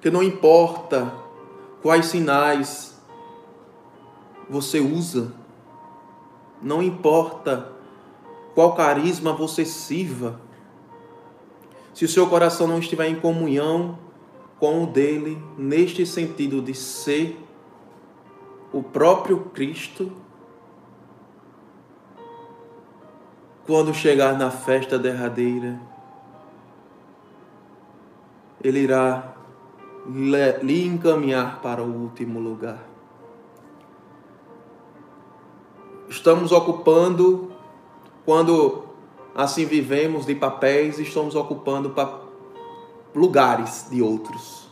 Que 0.01 0.11
não 0.11 0.21
importa 0.21 1.13
quais 1.81 2.07
sinais 2.07 3.01
você 4.49 4.79
usa, 4.79 5.33
não 6.63 6.81
importa 6.81 7.71
qual 8.55 8.73
carisma 8.73 9.33
você 9.33 9.65
sirva, 9.65 10.39
se 11.93 12.05
o 12.05 12.09
seu 12.09 12.27
coração 12.27 12.67
não 12.67 12.79
estiver 12.79 13.07
em 13.07 13.15
comunhão 13.15 13.99
com 14.59 14.83
o 14.83 14.87
dele, 14.87 15.41
neste 15.57 16.05
sentido 16.05 16.61
de 16.61 16.73
ser 16.73 17.39
o 18.71 18.81
próprio 18.81 19.39
Cristo, 19.53 20.11
quando 23.65 23.93
chegar 23.93 24.37
na 24.37 24.49
festa 24.49 24.97
derradeira, 24.97 25.79
ele 28.63 28.79
irá 28.79 29.35
lhe 30.61 30.85
encaminhar 30.85 31.61
para 31.61 31.81
o 31.83 32.03
último 32.03 32.39
lugar. 32.39 32.92
Estamos 36.13 36.51
ocupando, 36.51 37.51
quando 38.23 38.83
assim 39.33 39.65
vivemos 39.65 40.27
de 40.27 40.35
papéis, 40.35 40.99
estamos 40.99 41.33
ocupando 41.33 41.91
lugares 43.15 43.87
de 43.89 43.99
outros. 43.99 44.69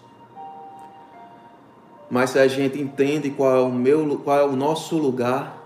Mas 2.11 2.29
se 2.29 2.39
a 2.39 2.47
gente 2.47 2.79
entende 2.79 3.31
qual 3.31 3.55
é 3.55 3.59
o 3.59 3.71
meu, 3.71 4.19
qual 4.19 4.37
é 4.37 4.45
o 4.45 4.55
nosso 4.55 4.99
lugar, 4.99 5.57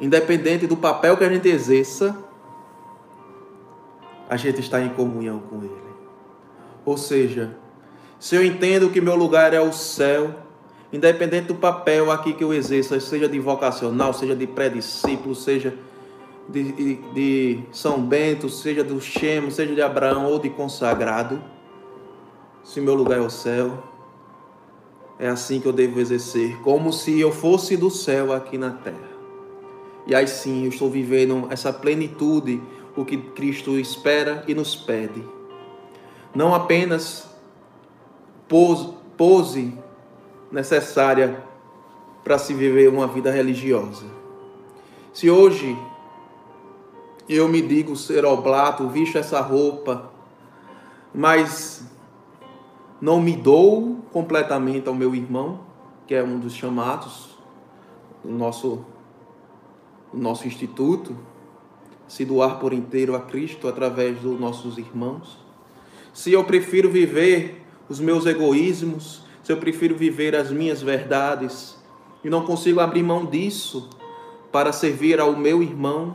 independente 0.00 0.66
do 0.66 0.76
papel 0.76 1.16
que 1.16 1.22
a 1.22 1.32
gente 1.32 1.48
exerça, 1.48 2.18
a 4.28 4.36
gente 4.36 4.58
está 4.58 4.80
em 4.80 4.88
comunhão 4.88 5.38
com 5.38 5.62
Ele. 5.62 5.94
Ou 6.84 6.96
seja, 6.96 7.56
se 8.18 8.34
eu 8.34 8.44
entendo 8.44 8.90
que 8.90 9.00
meu 9.00 9.14
lugar 9.14 9.54
é 9.54 9.60
o 9.60 9.72
céu, 9.72 10.34
independente 10.92 11.46
do 11.46 11.54
papel 11.54 12.10
aqui 12.10 12.34
que 12.34 12.44
eu 12.44 12.52
exerça, 12.52 13.00
seja 13.00 13.28
de 13.28 13.38
vocacional, 13.38 14.12
seja 14.12 14.36
de 14.36 14.46
pré-discípulo, 14.46 15.34
seja 15.34 15.74
de, 16.48 16.72
de, 16.72 16.94
de, 17.14 17.60
São 17.72 18.00
Bento, 18.02 18.48
seja 18.48 18.84
do 18.84 19.00
Chemo, 19.00 19.50
seja 19.50 19.74
de 19.74 19.80
Abraão 19.80 20.26
ou 20.26 20.38
de 20.38 20.50
consagrado, 20.50 21.42
se 22.62 22.80
meu 22.80 22.94
lugar 22.94 23.18
é 23.18 23.22
o 23.22 23.30
céu, 23.30 23.82
é 25.18 25.28
assim 25.28 25.60
que 25.60 25.66
eu 25.66 25.72
devo 25.72 26.00
exercer, 26.00 26.58
como 26.62 26.92
se 26.92 27.18
eu 27.18 27.32
fosse 27.32 27.76
do 27.76 27.90
céu 27.90 28.32
aqui 28.32 28.58
na 28.58 28.70
terra. 28.70 29.12
E 30.06 30.14
aí 30.14 30.26
sim 30.26 30.64
eu 30.64 30.68
estou 30.68 30.90
vivendo 30.90 31.46
essa 31.48 31.72
plenitude, 31.72 32.60
o 32.96 33.04
que 33.04 33.16
Cristo 33.16 33.78
espera 33.78 34.44
e 34.46 34.54
nos 34.54 34.76
pede. 34.76 35.24
Não 36.34 36.54
apenas 36.54 37.30
pose, 38.48 38.88
pose 39.16 39.72
necessária 40.52 41.42
para 42.22 42.38
se 42.38 42.52
viver 42.52 42.88
uma 42.88 43.06
vida 43.08 43.30
religiosa. 43.30 44.04
Se 45.12 45.30
hoje 45.30 45.76
eu 47.28 47.48
me 47.48 47.62
digo 47.62 47.96
ser 47.96 48.24
oblato, 48.24 48.88
visto 48.88 49.16
essa 49.16 49.40
roupa, 49.40 50.12
mas 51.14 51.84
não 53.00 53.20
me 53.20 53.34
dou 53.34 53.98
completamente 54.12 54.88
ao 54.88 54.94
meu 54.94 55.14
irmão, 55.14 55.60
que 56.06 56.14
é 56.14 56.22
um 56.22 56.38
dos 56.38 56.54
chamados 56.54 57.36
do 58.22 58.30
nosso, 58.30 58.84
do 60.12 60.18
nosso 60.18 60.46
instituto, 60.46 61.16
se 62.06 62.24
doar 62.24 62.58
por 62.58 62.72
inteiro 62.72 63.16
a 63.16 63.20
Cristo 63.20 63.66
através 63.66 64.20
dos 64.20 64.38
nossos 64.38 64.76
irmãos. 64.76 65.38
Se 66.12 66.32
eu 66.32 66.44
prefiro 66.44 66.90
viver 66.90 67.64
os 67.88 67.98
meus 67.98 68.26
egoísmos, 68.26 69.24
se 69.42 69.52
eu 69.52 69.56
prefiro 69.56 69.96
viver 69.96 70.36
as 70.36 70.50
minhas 70.50 70.80
verdades 70.80 71.76
e 72.22 72.30
não 72.30 72.44
consigo 72.44 72.80
abrir 72.80 73.02
mão 73.02 73.26
disso 73.26 73.90
para 74.52 74.72
servir 74.72 75.18
ao 75.18 75.34
meu 75.34 75.62
irmão, 75.62 76.14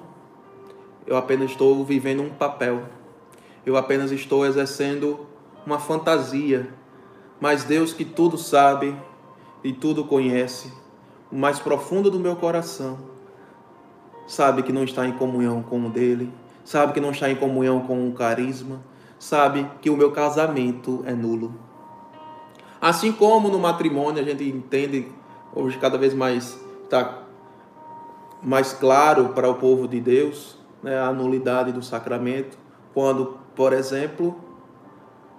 eu 1.06 1.18
apenas 1.18 1.52
estou 1.52 1.84
vivendo 1.84 2.22
um 2.22 2.30
papel. 2.30 2.84
Eu 3.66 3.76
apenas 3.76 4.12
estou 4.12 4.46
exercendo 4.46 5.26
uma 5.66 5.80
fantasia. 5.80 6.70
Mas 7.40 7.64
Deus, 7.66 7.94
que 7.94 8.06
tudo 8.06 8.38
sabe 8.38 8.96
e 9.64 9.74
tudo 9.74 10.06
conhece, 10.06 10.72
o 11.32 11.36
mais 11.36 11.60
profundo 11.60 12.10
do 12.10 12.20
meu 12.20 12.36
coração, 12.36 12.98
sabe 14.26 14.64
que 14.64 14.72
não 14.72 14.84
está 14.84 15.06
em 15.06 15.12
comunhão 15.12 15.62
com 15.62 15.86
o 15.86 15.90
dele, 15.90 16.32
sabe 16.64 16.94
que 16.94 17.02
não 17.02 17.12
está 17.12 17.30
em 17.30 17.36
comunhão 17.36 17.82
com 17.82 18.08
o 18.08 18.14
carisma, 18.14 18.82
sabe 19.20 19.70
que 19.82 19.90
o 19.90 19.98
meu 19.98 20.12
casamento 20.12 21.04
é 21.06 21.14
nulo. 21.14 21.67
Assim 22.80 23.12
como 23.12 23.50
no 23.50 23.60
matrimônio 23.60 24.22
a 24.22 24.26
gente 24.26 24.44
entende 24.44 25.08
hoje 25.54 25.78
cada 25.78 25.98
vez 25.98 26.14
mais 26.14 26.60
está 26.84 27.24
mais 28.42 28.72
claro 28.72 29.30
para 29.30 29.50
o 29.50 29.56
povo 29.56 29.88
de 29.88 30.00
Deus, 30.00 30.58
né, 30.82 31.00
a 31.00 31.12
nulidade 31.12 31.72
do 31.72 31.82
sacramento, 31.82 32.58
quando, 32.94 33.38
por 33.56 33.74
exemplo, 33.74 34.40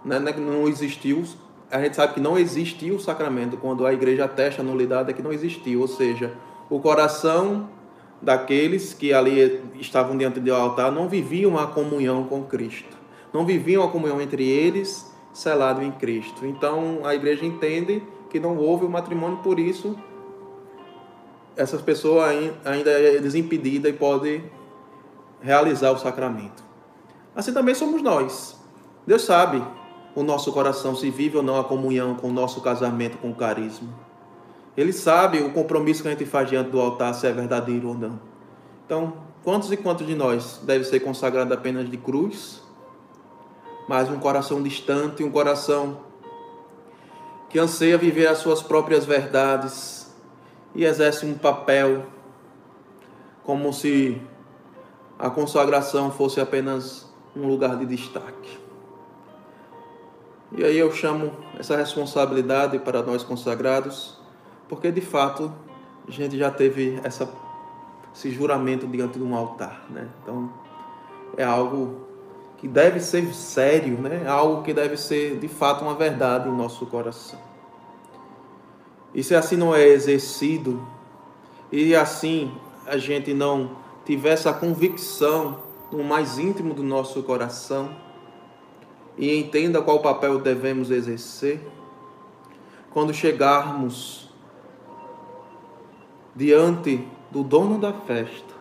né, 0.04 0.18
né, 0.18 0.34
não 0.36 0.66
existiu, 0.68 1.24
a 1.70 1.80
gente 1.80 1.96
sabe 1.96 2.14
que 2.14 2.20
não 2.20 2.36
existiu 2.36 2.96
o 2.96 3.00
sacramento, 3.00 3.56
quando 3.56 3.86
a 3.86 3.92
igreja 3.92 4.24
atesta 4.24 4.62
a 4.62 4.64
nulidade 4.64 5.10
é 5.10 5.12
que 5.12 5.22
não 5.22 5.32
existiu, 5.32 5.80
ou 5.80 5.88
seja, 5.88 6.34
o 6.68 6.80
coração 6.80 7.68
daqueles 8.20 8.92
que 8.92 9.14
ali 9.14 9.62
estavam 9.78 10.16
diante 10.16 10.40
do 10.40 10.52
altar 10.52 10.90
não 10.90 11.08
viviam 11.08 11.56
a 11.56 11.68
comunhão 11.68 12.24
com 12.24 12.42
Cristo, 12.42 12.96
não 13.32 13.46
viviam 13.46 13.84
a 13.84 13.88
comunhão 13.88 14.20
entre 14.20 14.44
eles 14.44 15.07
selado 15.38 15.82
em 15.82 15.92
Cristo. 15.92 16.44
Então 16.44 17.00
a 17.04 17.14
igreja 17.14 17.44
entende 17.44 18.02
que 18.28 18.40
não 18.40 18.56
houve 18.56 18.84
o 18.84 18.90
matrimônio, 18.90 19.38
por 19.38 19.58
isso 19.58 19.96
essa 21.56 21.76
pessoa 21.78 22.28
ainda 22.28 22.90
é 22.90 23.18
desimpedida 23.18 23.88
e 23.88 23.92
pode 23.92 24.42
realizar 25.40 25.90
o 25.90 25.98
sacramento. 25.98 26.62
Assim 27.34 27.52
também 27.52 27.74
somos 27.74 28.02
nós. 28.02 28.56
Deus 29.06 29.22
sabe 29.22 29.62
o 30.14 30.22
nosso 30.22 30.52
coração 30.52 30.94
se 30.94 31.10
vive 31.10 31.36
ou 31.36 31.42
não 31.42 31.58
a 31.58 31.64
comunhão 31.64 32.14
com 32.14 32.28
o 32.28 32.32
nosso 32.32 32.60
casamento 32.60 33.18
com 33.18 33.30
o 33.30 33.34
carisma. 33.34 33.88
Ele 34.76 34.92
sabe 34.92 35.38
o 35.38 35.52
compromisso 35.52 36.02
que 36.02 36.08
a 36.08 36.12
gente 36.12 36.26
faz 36.26 36.48
diante 36.48 36.70
do 36.70 36.80
altar, 36.80 37.12
se 37.14 37.26
é 37.26 37.32
verdadeiro 37.32 37.88
ou 37.88 37.94
não. 37.94 38.20
Então, 38.86 39.14
quantos 39.42 39.72
e 39.72 39.76
quantos 39.76 40.06
de 40.06 40.14
nós 40.14 40.60
deve 40.62 40.84
ser 40.84 41.00
consagrado 41.00 41.52
apenas 41.52 41.90
de 41.90 41.96
cruz, 41.96 42.62
mas 43.88 44.10
um 44.10 44.18
coração 44.18 44.62
distante, 44.62 45.24
um 45.24 45.30
coração 45.30 46.02
que 47.48 47.58
anseia 47.58 47.96
viver 47.96 48.26
as 48.26 48.38
suas 48.38 48.62
próprias 48.62 49.06
verdades 49.06 50.14
e 50.74 50.84
exerce 50.84 51.24
um 51.24 51.34
papel 51.34 52.04
como 53.42 53.72
se 53.72 54.20
a 55.18 55.30
consagração 55.30 56.10
fosse 56.10 56.38
apenas 56.38 57.10
um 57.34 57.48
lugar 57.48 57.76
de 57.78 57.86
destaque. 57.86 58.58
E 60.52 60.64
aí 60.64 60.78
eu 60.78 60.92
chamo 60.92 61.32
essa 61.58 61.76
responsabilidade 61.76 62.78
para 62.78 63.02
nós 63.02 63.22
consagrados, 63.22 64.18
porque 64.68 64.92
de 64.92 65.00
fato 65.00 65.52
a 66.06 66.10
gente 66.10 66.36
já 66.36 66.50
teve 66.50 67.00
essa, 67.02 67.28
esse 68.14 68.30
juramento 68.30 68.86
diante 68.86 69.18
de 69.18 69.24
um 69.24 69.34
altar, 69.34 69.86
né? 69.90 70.08
Então 70.22 70.52
é 71.36 71.44
algo 71.44 72.07
que 72.58 72.66
deve 72.68 73.00
ser 73.00 73.32
sério, 73.32 73.98
né? 73.98 74.26
Algo 74.26 74.62
que 74.62 74.74
deve 74.74 74.96
ser 74.96 75.38
de 75.38 75.48
fato 75.48 75.82
uma 75.82 75.94
verdade 75.94 76.48
em 76.48 76.52
nosso 76.52 76.84
coração. 76.86 77.38
E 79.14 79.22
se 79.22 79.34
assim 79.34 79.56
não 79.56 79.74
é 79.74 79.86
exercido, 79.86 80.86
e 81.70 81.94
assim 81.94 82.52
a 82.86 82.98
gente 82.98 83.32
não 83.32 83.76
tiver 84.04 84.30
essa 84.30 84.52
convicção 84.52 85.62
no 85.90 86.02
mais 86.02 86.38
íntimo 86.38 86.74
do 86.74 86.82
nosso 86.82 87.22
coração 87.22 87.90
e 89.16 89.38
entenda 89.38 89.82
qual 89.82 90.00
papel 90.00 90.38
devemos 90.38 90.90
exercer, 90.90 91.60
quando 92.90 93.12
chegarmos 93.12 94.30
diante 96.34 97.06
do 97.30 97.42
dono 97.42 97.78
da 97.78 97.92
festa, 97.92 98.54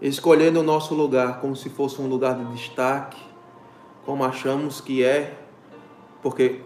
escolhendo 0.00 0.60
o 0.60 0.62
nosso 0.62 0.94
lugar 0.94 1.40
como 1.40 1.56
se 1.56 1.68
fosse 1.68 2.00
um 2.00 2.06
lugar 2.06 2.36
de 2.36 2.44
destaque, 2.52 3.18
como 4.04 4.24
achamos 4.24 4.80
que 4.80 5.04
é, 5.04 5.38
porque 6.22 6.62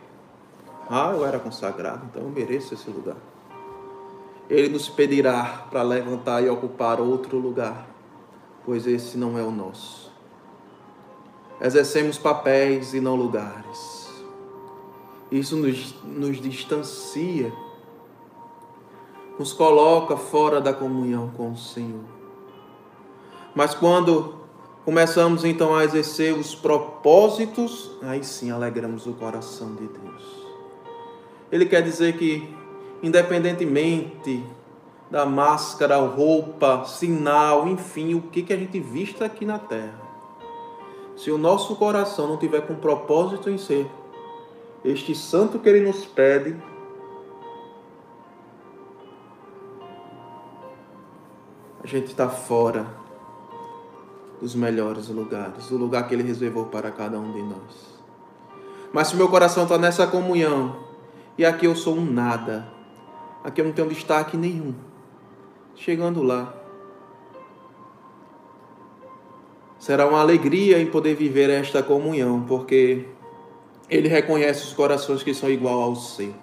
ah, 0.89 1.13
eu 1.15 1.25
era 1.25 1.39
consagrado, 1.39 2.07
então 2.11 2.23
eu 2.23 2.29
mereço 2.29 2.75
esse 2.75 2.91
lugar 2.91 3.17
ele 4.53 4.69
nos 4.69 4.87
pedirá 4.87 5.67
para 5.71 5.83
levantar 5.83 6.43
e 6.43 6.51
ocupar 6.51 7.01
outro 7.01 7.39
lugar, 7.39 7.89
pois 8.67 8.87
esse 8.87 9.17
não 9.17 9.39
é 9.39 9.43
o 9.43 9.51
nosso. 9.51 10.13
Exercemos 11.59 12.19
papéis 12.19 12.93
e 12.93 13.01
não 13.01 13.15
lugares. 13.15 14.13
Isso 15.31 15.57
nos, 15.57 15.95
nos 16.05 16.39
distancia, 16.39 17.51
nos 19.39 19.55
coloca 19.55 20.19
fora 20.19 20.61
da 20.61 20.75
comunhão 20.75 21.31
com 21.35 21.53
o 21.53 21.57
Senhor. 21.57 22.22
Mas 23.55 23.75
quando 23.75 24.35
começamos 24.85 25.45
então 25.45 25.75
a 25.75 25.85
exercer 25.85 26.33
os 26.35 26.55
propósitos, 26.55 27.91
aí 28.03 28.25
sim 28.25 28.51
alegramos 28.51 29.07
o 29.07 29.13
coração 29.13 29.75
de 29.75 29.87
Deus. 29.87 30.23
Ele 31.51 31.67
quer 31.67 31.83
dizer 31.83 32.17
que 32.17 32.63
independentemente 33.03 34.45
da 35.11 35.27
máscara, 35.27 35.99
roupa, 35.99 36.85
sinal, 36.87 37.69
enfim, 37.69 38.15
o 38.15 38.23
que, 38.23 38.43
que 38.43 38.53
a 38.53 38.57
gente 38.57 38.81
vista 38.81 39.27
aqui 39.27 39.45
na 39.45 39.59
terra. 39.59 40.01
Se 41.17 41.31
o 41.31 41.37
nosso 41.37 41.77
coração 41.77 42.27
não 42.29 42.39
tiver 42.39 42.63
com 42.63 42.75
propósito 42.75 43.51
em 43.51 43.59
ser 43.59 43.87
este 44.83 45.15
santo 45.15 45.59
que 45.59 45.69
ele 45.69 45.87
nos 45.87 46.07
pede, 46.07 46.57
a 51.85 51.87
gente 51.87 52.07
está 52.07 52.31
fora 52.31 53.02
dos 54.43 54.57
melhores 54.57 55.07
lugares, 55.07 55.69
do 55.69 55.77
lugar 55.77 56.09
que 56.09 56.15
ele 56.17 56.25
reservou 56.25 56.65
para 56.67 56.91
cada 56.91 57.17
um 57.17 57.31
de 57.33 57.41
nós. 57.45 58.01
Mas 58.93 59.07
se 59.07 59.17
meu 59.17 59.29
coração 59.29 59.63
está 59.63 59.79
nessa 59.79 60.05
comunhão, 60.05 60.81
e 61.39 61.45
aqui 61.45 61.65
eu 61.65 61.77
sou 61.77 61.95
um 61.95 62.05
nada, 62.05 62.67
aqui 63.45 63.61
eu 63.61 63.65
não 63.65 63.73
tenho 63.73 63.89
destaque 63.89 64.37
nenhum, 64.37 64.75
chegando 65.77 66.25
lá, 66.25 66.53
será 69.79 70.09
uma 70.09 70.21
alegria 70.21 70.83
em 70.83 70.87
poder 70.87 71.15
viver 71.15 71.49
esta 71.49 71.81
comunhão, 71.81 72.43
porque 72.43 73.07
ele 73.89 74.09
reconhece 74.09 74.65
os 74.65 74.73
corações 74.73 75.23
que 75.23 75.33
são 75.33 75.49
igual 75.49 75.81
ao 75.81 75.95
seu. 75.95 76.35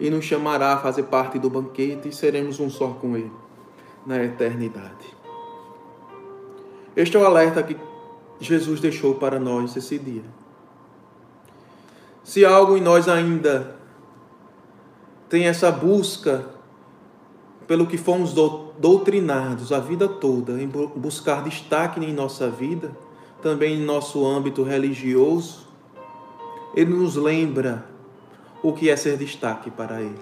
E 0.00 0.10
nos 0.10 0.24
chamará 0.24 0.72
a 0.72 0.78
fazer 0.78 1.04
parte 1.04 1.38
do 1.38 1.48
banquete 1.48 2.08
e 2.08 2.12
seremos 2.12 2.58
um 2.58 2.68
só 2.68 2.88
com 2.88 3.16
ele 3.16 3.30
na 4.04 4.20
eternidade. 4.24 5.19
Este 7.00 7.16
é 7.16 7.20
o 7.20 7.24
alerta 7.24 7.62
que 7.62 7.78
Jesus 8.38 8.78
deixou 8.78 9.14
para 9.14 9.40
nós 9.40 9.74
esse 9.74 9.98
dia. 9.98 10.22
Se 12.22 12.44
algo 12.44 12.76
em 12.76 12.80
nós 12.82 13.08
ainda 13.08 13.74
tem 15.26 15.46
essa 15.46 15.72
busca 15.72 16.44
pelo 17.66 17.86
que 17.86 17.96
fomos 17.96 18.34
doutrinados 18.34 19.72
a 19.72 19.80
vida 19.80 20.06
toda, 20.06 20.60
em 20.60 20.68
buscar 20.68 21.42
destaque 21.42 22.04
em 22.04 22.12
nossa 22.12 22.50
vida, 22.50 22.94
também 23.40 23.76
em 23.76 23.82
nosso 23.82 24.26
âmbito 24.26 24.62
religioso, 24.62 25.68
ele 26.74 26.92
nos 26.92 27.16
lembra 27.16 27.86
o 28.62 28.74
que 28.74 28.90
é 28.90 28.96
ser 28.96 29.16
destaque 29.16 29.70
para 29.70 30.02
ele. 30.02 30.20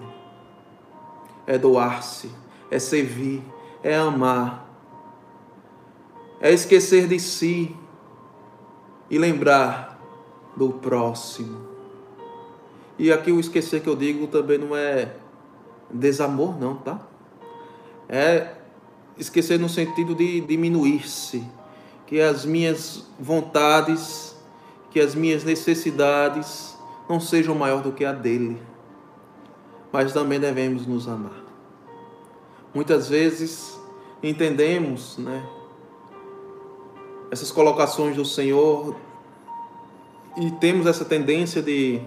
É 1.44 1.58
doar-se, 1.58 2.30
é 2.70 2.78
servir, 2.78 3.42
é 3.82 3.96
amar, 3.96 4.67
é 6.40 6.52
esquecer 6.52 7.08
de 7.08 7.18
si 7.18 7.74
e 9.10 9.18
lembrar 9.18 9.98
do 10.56 10.70
próximo. 10.70 11.68
E 12.98 13.12
aqui 13.12 13.30
o 13.30 13.38
esquecer 13.38 13.80
que 13.80 13.88
eu 13.88 13.96
digo 13.96 14.26
também 14.26 14.58
não 14.58 14.76
é 14.76 15.14
desamor, 15.90 16.58
não, 16.58 16.76
tá? 16.76 17.00
É 18.08 18.54
esquecer 19.16 19.58
no 19.58 19.68
sentido 19.68 20.14
de 20.14 20.40
diminuir-se, 20.40 21.44
que 22.06 22.20
as 22.20 22.44
minhas 22.44 23.04
vontades, 23.18 24.36
que 24.90 25.00
as 25.00 25.14
minhas 25.14 25.44
necessidades 25.44 26.76
não 27.08 27.20
sejam 27.20 27.54
maior 27.54 27.82
do 27.82 27.92
que 27.92 28.04
a 28.04 28.12
dele. 28.12 28.60
Mas 29.92 30.12
também 30.12 30.38
devemos 30.38 30.86
nos 30.86 31.08
amar. 31.08 31.44
Muitas 32.74 33.08
vezes 33.08 33.78
entendemos, 34.22 35.16
né, 35.18 35.42
essas 37.30 37.50
colocações 37.50 38.16
do 38.16 38.24
Senhor 38.24 38.96
e 40.36 40.50
temos 40.52 40.86
essa 40.86 41.04
tendência 41.04 41.60
de 41.60 42.00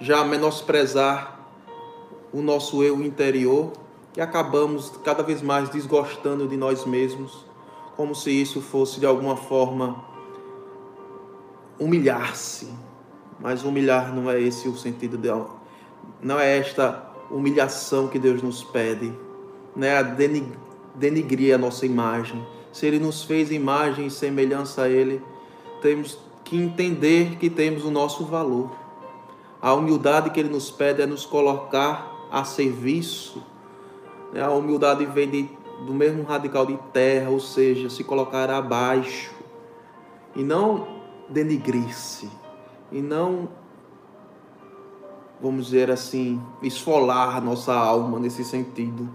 já 0.00 0.24
menosprezar 0.24 1.40
o 2.32 2.40
nosso 2.40 2.82
eu 2.82 3.02
interior 3.02 3.72
e 4.16 4.20
acabamos 4.20 4.92
cada 5.04 5.22
vez 5.22 5.42
mais 5.42 5.68
desgostando 5.68 6.48
de 6.48 6.56
nós 6.56 6.84
mesmos, 6.84 7.44
como 7.96 8.14
se 8.14 8.30
isso 8.30 8.60
fosse 8.60 8.98
de 8.98 9.06
alguma 9.06 9.36
forma 9.36 10.04
humilhar-se. 11.78 12.68
Mas 13.38 13.64
humilhar 13.64 14.14
não 14.14 14.30
é 14.30 14.40
esse 14.40 14.68
o 14.68 14.76
sentido 14.76 15.16
de 15.16 15.28
não 16.22 16.38
é 16.38 16.58
esta 16.58 17.10
humilhação 17.30 18.08
que 18.08 18.18
Deus 18.18 18.42
nos 18.42 18.62
pede, 18.62 19.12
né? 19.74 19.98
A 19.98 20.02
denigrir 20.94 21.54
a 21.54 21.58
nossa 21.58 21.86
imagem 21.86 22.44
se 22.72 22.86
Ele 22.86 22.98
nos 22.98 23.22
fez 23.22 23.50
imagem 23.50 24.06
e 24.06 24.10
semelhança 24.10 24.82
a 24.82 24.88
Ele, 24.88 25.22
temos 25.80 26.18
que 26.44 26.56
entender 26.56 27.36
que 27.36 27.50
temos 27.50 27.84
o 27.84 27.90
nosso 27.90 28.24
valor. 28.24 28.70
A 29.60 29.74
humildade 29.74 30.30
que 30.30 30.40
Ele 30.40 30.48
nos 30.48 30.70
pede 30.70 31.02
é 31.02 31.06
nos 31.06 31.26
colocar 31.26 32.10
a 32.30 32.44
serviço. 32.44 33.42
A 34.40 34.50
humildade 34.50 35.04
vem 35.06 35.28
de, 35.28 35.50
do 35.84 35.92
mesmo 35.92 36.22
radical 36.22 36.64
de 36.64 36.76
terra, 36.92 37.30
ou 37.30 37.40
seja, 37.40 37.90
se 37.90 38.04
colocar 38.04 38.48
abaixo. 38.50 39.32
E 40.34 40.42
não 40.42 40.86
denigrir-se. 41.28 42.30
E 42.92 43.00
não, 43.00 43.48
vamos 45.40 45.66
dizer 45.66 45.90
assim, 45.90 46.40
esfolar 46.62 47.42
nossa 47.42 47.74
alma 47.74 48.18
nesse 48.18 48.44
sentido. 48.44 49.08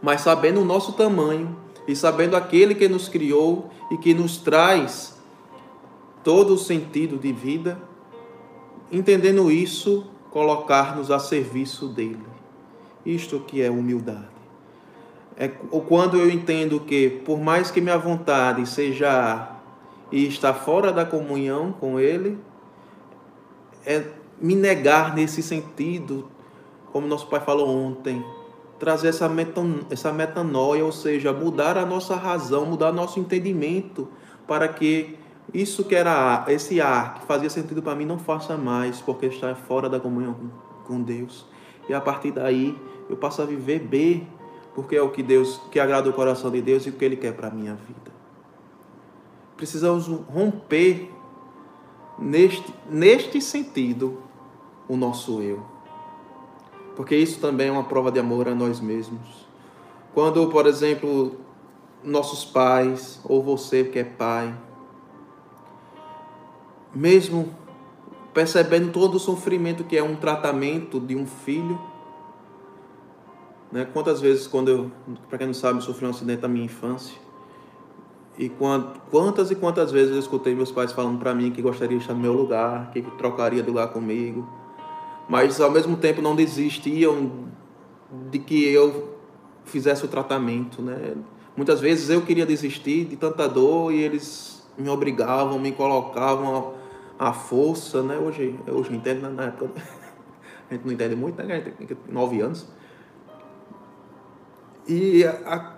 Mas 0.00 0.20
sabendo 0.20 0.60
o 0.60 0.64
nosso 0.64 0.92
tamanho, 0.92 1.56
e 1.88 1.96
sabendo 1.96 2.36
aquele 2.36 2.74
que 2.74 2.86
nos 2.86 3.08
criou 3.08 3.70
e 3.90 3.96
que 3.96 4.12
nos 4.12 4.36
traz 4.36 5.18
todo 6.22 6.52
o 6.52 6.58
sentido 6.58 7.16
de 7.16 7.32
vida, 7.32 7.80
entendendo 8.92 9.50
isso, 9.50 10.06
colocar-nos 10.30 11.10
a 11.10 11.18
serviço 11.18 11.88
dele. 11.88 12.26
Isto 13.06 13.40
que 13.40 13.62
é 13.62 13.70
humildade. 13.70 14.28
É 15.34 15.48
quando 15.48 16.18
eu 16.18 16.28
entendo 16.28 16.80
que, 16.80 17.08
por 17.08 17.40
mais 17.40 17.70
que 17.70 17.80
minha 17.80 17.96
vontade 17.96 18.66
seja 18.66 19.52
e 20.12 20.26
estar 20.26 20.52
fora 20.52 20.92
da 20.92 21.06
comunhão 21.06 21.72
com 21.72 21.98
ele, 21.98 22.36
é 23.86 24.04
me 24.38 24.54
negar 24.54 25.14
nesse 25.14 25.42
sentido, 25.42 26.28
como 26.92 27.06
nosso 27.06 27.28
pai 27.28 27.40
falou 27.40 27.68
ontem, 27.68 28.22
trazer 28.78 29.08
essa, 29.08 29.28
metan, 29.28 29.80
essa 29.90 30.12
metanoia, 30.12 30.84
ou 30.84 30.92
seja, 30.92 31.32
mudar 31.32 31.76
a 31.76 31.84
nossa 31.84 32.14
razão, 32.14 32.64
mudar 32.64 32.92
nosso 32.92 33.18
entendimento, 33.18 34.08
para 34.46 34.68
que 34.68 35.18
isso 35.52 35.84
que 35.84 35.94
era 35.94 36.44
esse 36.48 36.80
ar 36.80 37.14
que 37.14 37.26
fazia 37.26 37.50
sentido 37.50 37.82
para 37.82 37.94
mim 37.94 38.04
não 38.04 38.18
faça 38.18 38.56
mais, 38.56 39.00
porque 39.00 39.26
está 39.26 39.54
fora 39.54 39.88
da 39.88 39.98
comunhão 39.98 40.36
com 40.86 41.00
Deus. 41.00 41.46
E 41.88 41.94
a 41.94 42.00
partir 42.00 42.32
daí 42.32 42.76
eu 43.08 43.16
passo 43.16 43.42
a 43.42 43.46
viver 43.46 43.80
bem, 43.80 44.28
porque 44.74 44.94
é 44.94 45.02
o 45.02 45.10
que 45.10 45.22
Deus, 45.22 45.60
que 45.70 45.80
agrada 45.80 46.08
o 46.08 46.12
coração 46.12 46.50
de 46.50 46.62
Deus 46.62 46.86
e 46.86 46.90
o 46.90 46.92
que 46.92 47.04
Ele 47.04 47.16
quer 47.16 47.32
para 47.32 47.48
a 47.48 47.50
minha 47.50 47.74
vida. 47.74 48.12
Precisamos 49.56 50.06
romper 50.06 51.10
neste, 52.18 52.72
neste 52.88 53.40
sentido 53.40 54.22
o 54.86 54.96
nosso 54.96 55.42
eu 55.42 55.77
porque 56.98 57.14
isso 57.14 57.38
também 57.38 57.68
é 57.68 57.70
uma 57.70 57.84
prova 57.84 58.10
de 58.10 58.18
amor 58.18 58.48
a 58.48 58.54
nós 58.56 58.80
mesmos. 58.80 59.46
Quando, 60.12 60.48
por 60.48 60.66
exemplo, 60.66 61.36
nossos 62.02 62.44
pais, 62.44 63.20
ou 63.22 63.40
você 63.40 63.84
que 63.84 64.00
é 64.00 64.04
pai, 64.04 64.52
mesmo 66.92 67.54
percebendo 68.34 68.90
todo 68.90 69.14
o 69.14 69.20
sofrimento 69.20 69.84
que 69.84 69.96
é 69.96 70.02
um 70.02 70.16
tratamento 70.16 70.98
de 70.98 71.14
um 71.14 71.24
filho, 71.24 71.80
né? 73.70 73.86
Quantas 73.92 74.20
vezes, 74.20 74.48
quando 74.48 74.68
eu, 74.68 74.90
para 75.28 75.38
quem 75.38 75.46
não 75.46 75.54
sabe, 75.54 75.80
sofri 75.80 76.04
um 76.04 76.10
acidente 76.10 76.42
na 76.42 76.48
minha 76.48 76.64
infância, 76.64 77.16
e 78.36 78.48
quantas 78.48 79.52
e 79.52 79.54
quantas 79.54 79.92
vezes 79.92 80.14
eu 80.14 80.18
escutei 80.18 80.52
meus 80.52 80.72
pais 80.72 80.90
falando 80.90 81.20
para 81.20 81.32
mim 81.32 81.52
que 81.52 81.62
gostaria 81.62 81.96
de 81.96 82.02
estar 82.02 82.14
no 82.14 82.20
meu 82.20 82.32
lugar, 82.32 82.90
que 82.90 83.02
trocaria 83.02 83.62
de 83.62 83.68
lugar 83.68 83.92
comigo, 83.92 84.57
mas 85.28 85.60
ao 85.60 85.70
mesmo 85.70 85.96
tempo 85.96 86.22
não 86.22 86.34
desistiam 86.34 87.48
de 88.30 88.38
que 88.38 88.66
eu 88.72 89.18
fizesse 89.64 90.04
o 90.04 90.08
tratamento, 90.08 90.80
né? 90.80 91.14
Muitas 91.56 91.80
vezes 91.80 92.08
eu 92.08 92.22
queria 92.22 92.46
desistir 92.46 93.04
de 93.04 93.16
tanta 93.16 93.46
dor 93.48 93.92
e 93.92 94.00
eles 94.00 94.66
me 94.78 94.88
obrigavam, 94.88 95.58
me 95.58 95.72
colocavam 95.72 96.74
à 97.18 97.32
força, 97.32 98.02
né? 98.02 98.16
Hoje, 98.16 98.58
hoje 98.66 98.94
entendo, 98.94 99.22
né? 99.22 99.28
na 99.28 99.44
época 99.44 99.70
a 100.70 100.74
gente 100.74 100.86
não 100.86 100.92
entende 100.92 101.16
muito, 101.16 101.42
né? 101.42 101.54
A 101.54 101.56
gente 101.80 101.94
tem 101.94 101.96
nove 102.08 102.40
anos. 102.40 102.66
E 104.86 105.24
a, 105.24 105.54
a, 105.54 105.74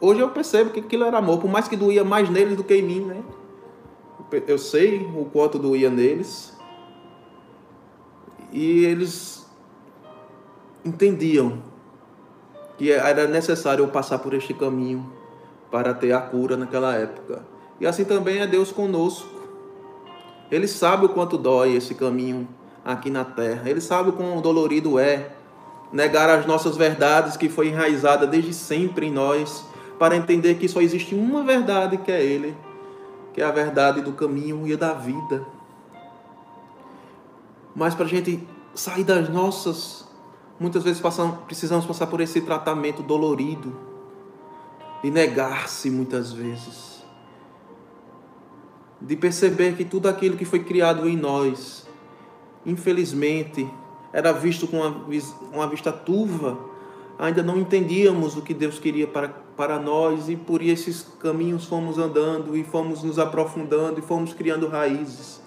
hoje 0.00 0.20
eu 0.20 0.28
percebo 0.28 0.70
que 0.70 0.80
aquilo 0.80 1.04
era 1.04 1.16
amor, 1.16 1.40
por 1.40 1.48
mais 1.48 1.68
que 1.68 1.76
doía 1.76 2.04
mais 2.04 2.28
neles 2.28 2.56
do 2.56 2.64
que 2.64 2.74
em 2.74 2.82
mim, 2.82 3.00
né? 3.00 3.22
Eu 4.46 4.58
sei 4.58 4.98
o 4.98 5.24
quanto 5.24 5.58
doía 5.58 5.88
neles, 5.88 6.57
e 8.52 8.84
eles 8.84 9.46
entendiam 10.84 11.62
que 12.76 12.92
era 12.92 13.26
necessário 13.26 13.84
eu 13.84 13.88
passar 13.88 14.18
por 14.18 14.32
este 14.34 14.54
caminho 14.54 15.12
para 15.70 15.92
ter 15.92 16.12
a 16.12 16.20
cura 16.20 16.56
naquela 16.56 16.94
época. 16.94 17.42
E 17.80 17.86
assim 17.86 18.04
também 18.04 18.38
é 18.38 18.46
Deus 18.46 18.70
conosco. 18.72 19.28
Ele 20.50 20.66
sabe 20.66 21.06
o 21.06 21.08
quanto 21.08 21.36
dói 21.36 21.74
esse 21.74 21.94
caminho 21.94 22.48
aqui 22.84 23.10
na 23.10 23.24
terra. 23.24 23.68
Ele 23.68 23.80
sabe 23.80 24.10
o 24.10 24.12
quão 24.12 24.40
dolorido 24.40 24.98
é 24.98 25.32
negar 25.92 26.30
as 26.30 26.46
nossas 26.46 26.76
verdades 26.76 27.36
que 27.36 27.48
foi 27.48 27.68
enraizada 27.68 28.26
desde 28.26 28.54
sempre 28.54 29.06
em 29.06 29.12
nós, 29.12 29.64
para 29.98 30.16
entender 30.16 30.54
que 30.54 30.68
só 30.68 30.80
existe 30.80 31.14
uma 31.14 31.42
verdade 31.42 31.96
que 31.96 32.12
é 32.12 32.22
Ele, 32.22 32.56
que 33.34 33.40
é 33.40 33.44
a 33.44 33.50
verdade 33.50 34.00
do 34.00 34.12
caminho 34.12 34.66
e 34.66 34.76
da 34.76 34.92
vida. 34.92 35.44
Mas 37.78 37.94
para 37.94 38.06
a 38.06 38.08
gente 38.08 38.40
sair 38.74 39.04
das 39.04 39.28
nossas, 39.28 40.04
muitas 40.58 40.82
vezes 40.82 41.00
precisamos 41.46 41.86
passar 41.86 42.08
por 42.08 42.20
esse 42.20 42.40
tratamento 42.40 43.04
dolorido 43.04 43.72
de 45.00 45.12
negar-se 45.12 45.88
muitas 45.88 46.32
vezes, 46.32 47.04
de 49.00 49.14
perceber 49.14 49.76
que 49.76 49.84
tudo 49.84 50.08
aquilo 50.08 50.36
que 50.36 50.44
foi 50.44 50.64
criado 50.64 51.08
em 51.08 51.16
nós, 51.16 51.86
infelizmente, 52.66 53.70
era 54.12 54.32
visto 54.32 54.66
com 54.66 54.78
uma, 54.78 55.06
uma 55.52 55.68
vista 55.68 55.92
turva, 55.92 56.58
ainda 57.16 57.44
não 57.44 57.58
entendíamos 57.60 58.36
o 58.36 58.42
que 58.42 58.54
Deus 58.54 58.80
queria 58.80 59.06
para, 59.06 59.28
para 59.28 59.78
nós 59.78 60.28
e 60.28 60.34
por 60.34 60.62
esses 60.62 61.06
caminhos 61.20 61.66
fomos 61.66 61.96
andando 61.96 62.56
e 62.56 62.64
fomos 62.64 63.04
nos 63.04 63.20
aprofundando 63.20 64.00
e 64.00 64.02
fomos 64.02 64.34
criando 64.34 64.66
raízes. 64.66 65.37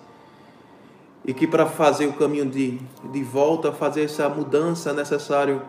E 1.23 1.34
que 1.34 1.45
para 1.45 1.65
fazer 1.65 2.07
o 2.07 2.13
caminho 2.13 2.45
de, 2.45 2.79
de 3.12 3.23
volta, 3.23 3.71
fazer 3.71 4.03
essa 4.03 4.27
mudança 4.27 4.89
é 4.89 4.93
necessário 4.93 5.62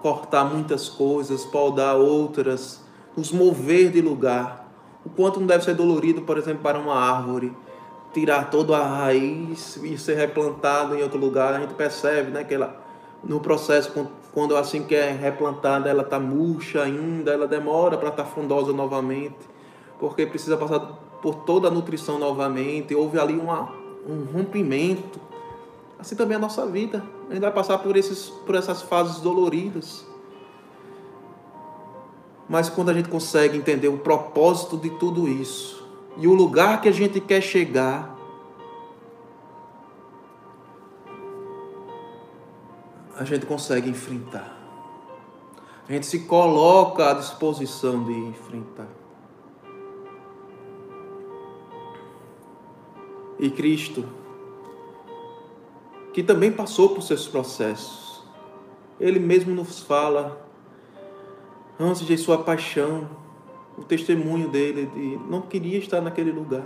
cortar 0.00 0.44
muitas 0.44 0.88
coisas, 0.88 1.44
podar 1.44 1.96
outras, 1.96 2.82
nos 3.16 3.30
mover 3.30 3.90
de 3.90 4.00
lugar. 4.00 4.68
O 5.04 5.10
quanto 5.10 5.40
não 5.40 5.46
deve 5.46 5.64
ser 5.64 5.74
dolorido, 5.74 6.22
por 6.22 6.38
exemplo, 6.38 6.62
para 6.62 6.78
uma 6.78 6.94
árvore 6.94 7.52
tirar 8.14 8.48
toda 8.50 8.78
a 8.78 8.86
raiz 8.86 9.76
e 9.82 9.98
ser 9.98 10.16
replantado 10.16 10.94
em 10.94 11.02
outro 11.02 11.18
lugar, 11.18 11.52
a 11.52 11.60
gente 11.60 11.74
percebe, 11.74 12.30
né, 12.30 12.44
que 12.44 12.54
ela 12.54 12.82
no 13.22 13.40
processo 13.40 13.90
quando 14.32 14.56
assim 14.56 14.82
que 14.82 14.94
é 14.94 15.10
replantada, 15.10 15.88
ela 15.88 16.02
está 16.02 16.18
murcha 16.18 16.82
ainda, 16.82 17.32
ela 17.32 17.46
demora 17.46 17.96
para 17.96 18.08
estar 18.08 18.24
tá 18.24 18.28
frondosa 18.28 18.72
novamente, 18.72 19.36
porque 19.98 20.26
precisa 20.26 20.56
passar 20.56 20.80
por 21.22 21.36
toda 21.36 21.68
a 21.68 21.70
nutrição 21.70 22.18
novamente, 22.18 22.94
houve 22.94 23.18
ali 23.18 23.34
uma, 23.34 23.72
um 24.06 24.24
rompimento. 24.24 25.20
Assim 25.98 26.16
também 26.16 26.34
é 26.34 26.36
a 26.36 26.40
nossa 26.40 26.66
vida, 26.66 27.02
a 27.30 27.32
gente 27.32 27.42
vai 27.42 27.52
passar 27.52 27.78
por, 27.78 27.96
esses, 27.96 28.28
por 28.28 28.54
essas 28.54 28.82
fases 28.82 29.20
doloridas. 29.20 30.06
Mas 32.48 32.68
quando 32.68 32.90
a 32.90 32.94
gente 32.94 33.08
consegue 33.08 33.56
entender 33.56 33.88
o 33.88 33.98
propósito 33.98 34.76
de 34.76 34.90
tudo 34.90 35.28
isso, 35.28 35.82
e 36.16 36.26
o 36.26 36.34
lugar 36.34 36.80
que 36.80 36.88
a 36.88 36.92
gente 36.92 37.20
quer 37.20 37.40
chegar, 37.40 38.14
a 43.16 43.24
gente 43.24 43.46
consegue 43.46 43.88
enfrentar. 43.88 44.54
A 45.88 45.92
gente 45.92 46.06
se 46.06 46.20
coloca 46.20 47.10
à 47.10 47.14
disposição 47.14 48.04
de 48.04 48.12
enfrentar. 48.12 49.03
E 53.38 53.50
Cristo, 53.50 54.04
que 56.12 56.22
também 56.22 56.52
passou 56.52 56.90
por 56.90 57.02
seus 57.02 57.26
processos, 57.26 58.22
Ele 59.00 59.18
mesmo 59.18 59.54
nos 59.54 59.80
fala, 59.80 60.40
antes 61.78 62.06
de 62.06 62.16
sua 62.16 62.38
paixão, 62.38 63.08
o 63.76 63.82
testemunho 63.82 64.48
dele 64.48 64.86
de 64.86 65.18
não 65.28 65.42
queria 65.42 65.78
estar 65.78 66.00
naquele 66.00 66.30
lugar. 66.30 66.64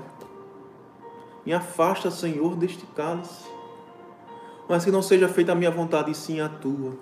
Me 1.45 1.53
afasta, 1.55 2.11
Senhor, 2.11 2.55
deste 2.57 2.85
cálice. 2.95 3.49
Mas 4.69 4.85
que 4.85 4.91
não 4.91 5.01
seja 5.01 5.29
feita 5.29 5.53
a 5.53 5.55
minha 5.55 5.71
vontade, 5.71 6.11
e 6.11 6.15
sim 6.15 6.41
a 6.41 6.49
tua. 6.49 6.93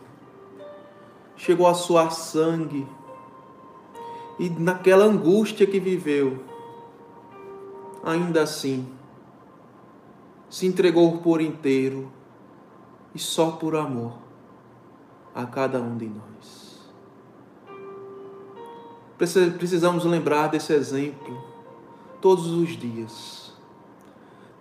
Chegou 1.37 1.67
a 1.67 1.75
suar 1.75 2.13
sangue. 2.13 2.87
E 4.39 4.49
naquela 4.49 5.05
angústia 5.05 5.67
que 5.67 5.81
viveu, 5.81 6.45
ainda 8.05 8.43
assim, 8.43 8.87
se 10.57 10.65
entregou 10.65 11.19
por 11.19 11.43
inteiro 11.43 12.11
e 13.15 13.19
só 13.19 13.51
por 13.51 13.77
amor 13.77 14.15
a 15.35 15.45
cada 15.45 15.79
um 15.83 15.99
de 15.99 16.09
nós. 16.09 16.81
Precisamos 19.19 20.07
lembrar 20.07 20.47
desse 20.47 20.73
exemplo 20.73 21.45
todos 22.23 22.47
os 22.47 22.71
dias. 22.71 23.53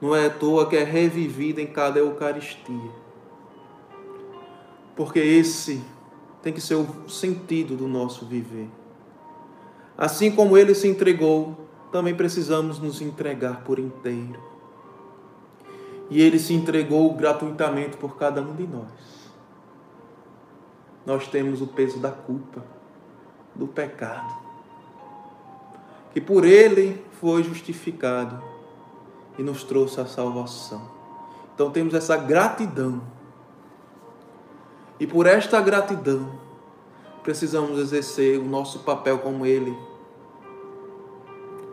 Não 0.02 0.14
é 0.14 0.26
à 0.26 0.30
toa 0.30 0.68
que 0.68 0.76
é 0.76 0.84
revivida 0.84 1.62
em 1.62 1.68
cada 1.68 1.98
Eucaristia. 1.98 2.92
Porque 4.98 5.20
esse 5.20 5.82
tem 6.42 6.52
que 6.52 6.60
ser 6.60 6.76
o 6.76 7.08
sentido 7.08 7.78
do 7.78 7.88
nosso 7.88 8.26
viver. 8.26 8.68
Assim 9.98 10.30
como 10.30 10.58
ele 10.58 10.76
se 10.76 10.90
entregou, 10.90 11.56
também 11.90 12.14
precisamos 12.14 12.80
nos 12.80 13.00
entregar 13.00 13.64
por 13.64 13.80
inteiro. 13.80 14.55
E 16.10 16.22
ele 16.22 16.38
se 16.40 16.54
entregou 16.54 17.14
gratuitamente 17.14 17.98
por 17.98 18.18
cada 18.18 18.42
um 18.42 18.56
de 18.56 18.68
nós. 18.68 18.92
Nós 21.06 21.28
temos 21.28 21.62
o 21.62 21.68
peso 21.68 22.00
da 22.00 22.12
culpa, 22.12 22.64
do 23.54 23.68
pecado 23.68 24.46
que 26.16 26.22
por 26.22 26.46
ele 26.46 27.06
foi 27.20 27.44
justificado 27.44 28.42
e 29.38 29.44
nos 29.44 29.66
trouxe 29.66 30.00
a 30.00 30.06
salvação. 30.06 30.90
Então 31.54 31.70
temos 31.70 31.94
essa 31.94 32.16
gratidão. 32.16 33.02
E 34.98 35.06
por 35.06 35.26
esta 35.26 35.60
gratidão, 35.60 36.40
precisamos 37.22 37.78
exercer 37.80 38.40
o 38.40 38.46
nosso 38.46 38.80
papel 38.80 39.20
como 39.20 39.46
ele 39.46 39.78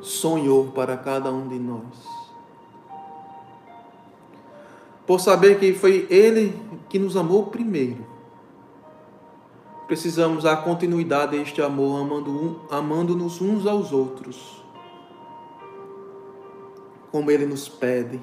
sonhou 0.01 0.73
para 0.73 0.97
cada 0.97 1.31
um 1.31 1.47
de 1.47 1.61
nós. 1.61 2.22
Por 5.13 5.21
saber 5.21 5.61
que 5.61 5.75
foi 5.75 6.07
ele 6.09 6.59
que 6.89 6.99
nos 6.99 7.19
amou 7.19 7.49
primeiro 7.49 8.03
precisamos 9.87 10.45
dar 10.45 10.65
continuidade 10.65 11.37
a 11.37 11.43
este 11.43 11.61
amor, 11.61 12.01
amando-nos 12.01 12.73
amando 12.73 13.15
uns 13.15 13.67
aos 13.67 13.93
outros, 13.93 14.65
como 17.11 17.31
Ele 17.31 17.45
nos 17.45 17.69
pede, 17.69 18.23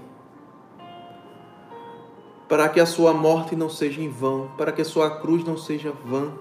para 2.47 2.67
que 2.67 2.79
a 2.79 2.87
sua 2.87 3.13
morte 3.13 3.55
não 3.55 3.69
seja 3.69 4.01
em 4.01 4.09
vão, 4.09 4.49
para 4.57 4.71
que 4.71 4.81
a 4.81 4.85
sua 4.85 5.19
cruz 5.19 5.43
não 5.43 5.57
seja 5.57 5.91
vã, 5.91 6.33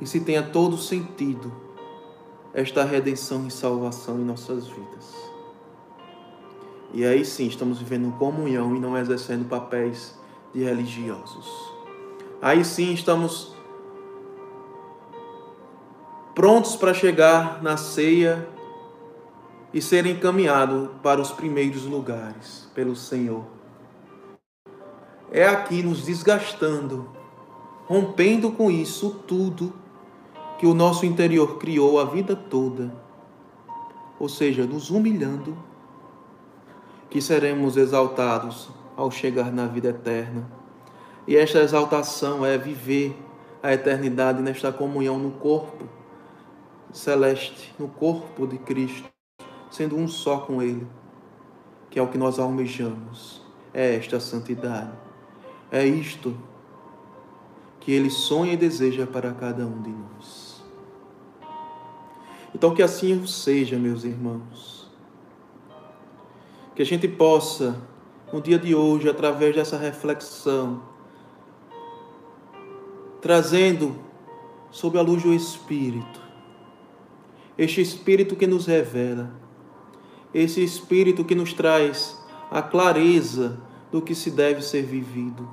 e 0.00 0.06
se 0.08 0.18
tenha 0.18 0.42
todo 0.42 0.76
sentido 0.76 1.52
esta 2.52 2.82
redenção 2.82 3.46
e 3.46 3.50
salvação 3.52 4.18
em 4.18 4.24
nossas 4.24 4.66
vidas. 4.66 5.33
E 6.94 7.04
aí 7.04 7.24
sim 7.24 7.48
estamos 7.48 7.80
vivendo 7.80 8.16
comunhão 8.18 8.76
e 8.76 8.78
não 8.78 8.96
exercendo 8.96 9.48
papéis 9.48 10.16
de 10.54 10.62
religiosos. 10.62 11.50
Aí 12.40 12.64
sim 12.64 12.92
estamos 12.92 13.52
prontos 16.36 16.76
para 16.76 16.94
chegar 16.94 17.60
na 17.60 17.76
ceia 17.76 18.48
e 19.72 19.82
serem 19.82 20.12
encaminhados 20.12 20.88
para 21.02 21.20
os 21.20 21.32
primeiros 21.32 21.84
lugares 21.84 22.70
pelo 22.76 22.94
Senhor. 22.94 23.44
É 25.32 25.48
aqui 25.48 25.82
nos 25.82 26.04
desgastando, 26.04 27.08
rompendo 27.88 28.52
com 28.52 28.70
isso 28.70 29.20
tudo 29.26 29.72
que 30.60 30.66
o 30.66 30.72
nosso 30.72 31.04
interior 31.04 31.58
criou 31.58 31.98
a 31.98 32.04
vida 32.04 32.36
toda, 32.36 32.94
ou 34.16 34.28
seja, 34.28 34.64
nos 34.64 34.90
humilhando, 34.90 35.58
que 37.14 37.22
seremos 37.22 37.76
exaltados 37.76 38.70
ao 38.96 39.08
chegar 39.08 39.52
na 39.52 39.68
vida 39.68 39.90
eterna. 39.90 40.50
E 41.28 41.36
esta 41.36 41.60
exaltação 41.60 42.44
é 42.44 42.58
viver 42.58 43.16
a 43.62 43.72
eternidade 43.72 44.42
nesta 44.42 44.72
comunhão 44.72 45.16
no 45.16 45.30
corpo 45.30 45.88
celeste 46.92 47.72
no 47.78 47.86
corpo 47.86 48.48
de 48.48 48.58
Cristo, 48.58 49.08
sendo 49.70 49.96
um 49.96 50.08
só 50.08 50.38
com 50.38 50.60
Ele, 50.60 50.88
que 51.88 52.00
é 52.00 52.02
o 52.02 52.08
que 52.08 52.18
nós 52.18 52.40
almejamos. 52.40 53.40
É 53.72 53.94
esta 53.94 54.18
santidade. 54.18 54.90
É 55.70 55.86
isto 55.86 56.36
que 57.78 57.92
Ele 57.92 58.10
sonha 58.10 58.54
e 58.54 58.56
deseja 58.56 59.06
para 59.06 59.32
cada 59.32 59.64
um 59.64 59.80
de 59.82 59.90
nós. 59.90 60.64
Então, 62.52 62.74
que 62.74 62.82
assim 62.82 63.24
seja, 63.24 63.78
meus 63.78 64.02
irmãos. 64.02 64.83
Que 66.74 66.82
a 66.82 66.86
gente 66.86 67.06
possa, 67.06 67.80
no 68.32 68.40
dia 68.40 68.58
de 68.58 68.74
hoje, 68.74 69.08
através 69.08 69.54
dessa 69.54 69.76
reflexão, 69.76 70.82
trazendo 73.20 73.96
sob 74.70 74.98
a 74.98 75.02
luz 75.02 75.22
do 75.22 75.32
Espírito, 75.32 76.20
este 77.56 77.80
Espírito 77.80 78.34
que 78.34 78.46
nos 78.46 78.66
revela, 78.66 79.30
esse 80.32 80.62
Espírito 80.62 81.24
que 81.24 81.34
nos 81.34 81.52
traz 81.52 82.20
a 82.50 82.60
clareza 82.60 83.60
do 83.92 84.02
que 84.02 84.14
se 84.14 84.30
deve 84.30 84.62
ser 84.62 84.82
vivido. 84.82 85.48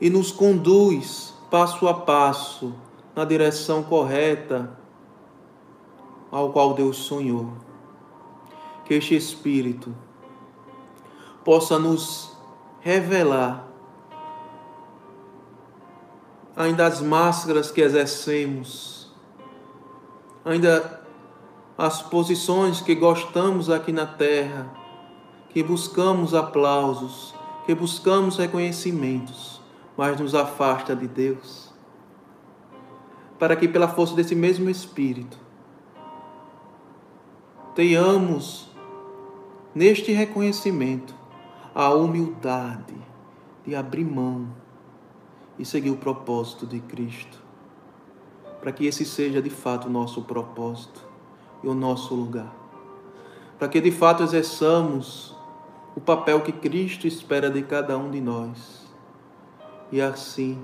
e 0.00 0.08
nos 0.08 0.32
conduz 0.32 1.34
passo 1.50 1.86
a 1.86 1.92
passo 1.92 2.74
na 3.14 3.24
direção 3.24 3.82
correta 3.82 4.78
ao 6.30 6.52
qual 6.52 6.72
Deus 6.72 6.96
sonhou. 6.96 7.52
Que 8.90 8.94
este 8.94 9.14
Espírito 9.14 9.94
possa 11.44 11.78
nos 11.78 12.36
revelar 12.80 13.64
ainda 16.56 16.86
as 16.86 17.00
máscaras 17.00 17.70
que 17.70 17.80
exercemos, 17.80 19.14
ainda 20.44 21.04
as 21.78 22.02
posições 22.02 22.80
que 22.80 22.96
gostamos 22.96 23.70
aqui 23.70 23.92
na 23.92 24.06
terra, 24.06 24.68
que 25.50 25.62
buscamos 25.62 26.34
aplausos, 26.34 27.32
que 27.66 27.76
buscamos 27.76 28.38
reconhecimentos, 28.38 29.60
mas 29.96 30.18
nos 30.18 30.34
afasta 30.34 30.96
de 30.96 31.06
Deus. 31.06 31.72
Para 33.38 33.54
que, 33.54 33.68
pela 33.68 33.86
força 33.86 34.16
desse 34.16 34.34
mesmo 34.34 34.68
Espírito, 34.68 35.38
tenhamos 37.76 38.68
neste 39.80 40.12
reconhecimento 40.12 41.14
a 41.74 41.88
humildade 41.88 42.94
de 43.64 43.74
abrir 43.74 44.04
mão 44.04 44.46
e 45.58 45.64
seguir 45.64 45.88
o 45.88 45.96
propósito 45.96 46.66
de 46.66 46.80
Cristo, 46.80 47.38
para 48.60 48.72
que 48.72 48.84
esse 48.84 49.06
seja 49.06 49.40
de 49.40 49.48
fato 49.48 49.86
o 49.86 49.90
nosso 49.90 50.20
propósito 50.24 51.02
e 51.62 51.66
o 51.66 51.72
nosso 51.72 52.14
lugar, 52.14 52.54
para 53.58 53.68
que 53.68 53.80
de 53.80 53.90
fato 53.90 54.22
exerçamos 54.22 55.34
o 55.96 56.00
papel 56.02 56.42
que 56.42 56.52
Cristo 56.52 57.06
espera 57.06 57.48
de 57.48 57.62
cada 57.62 57.96
um 57.96 58.10
de 58.10 58.20
nós. 58.20 58.86
E 59.90 59.98
assim 59.98 60.62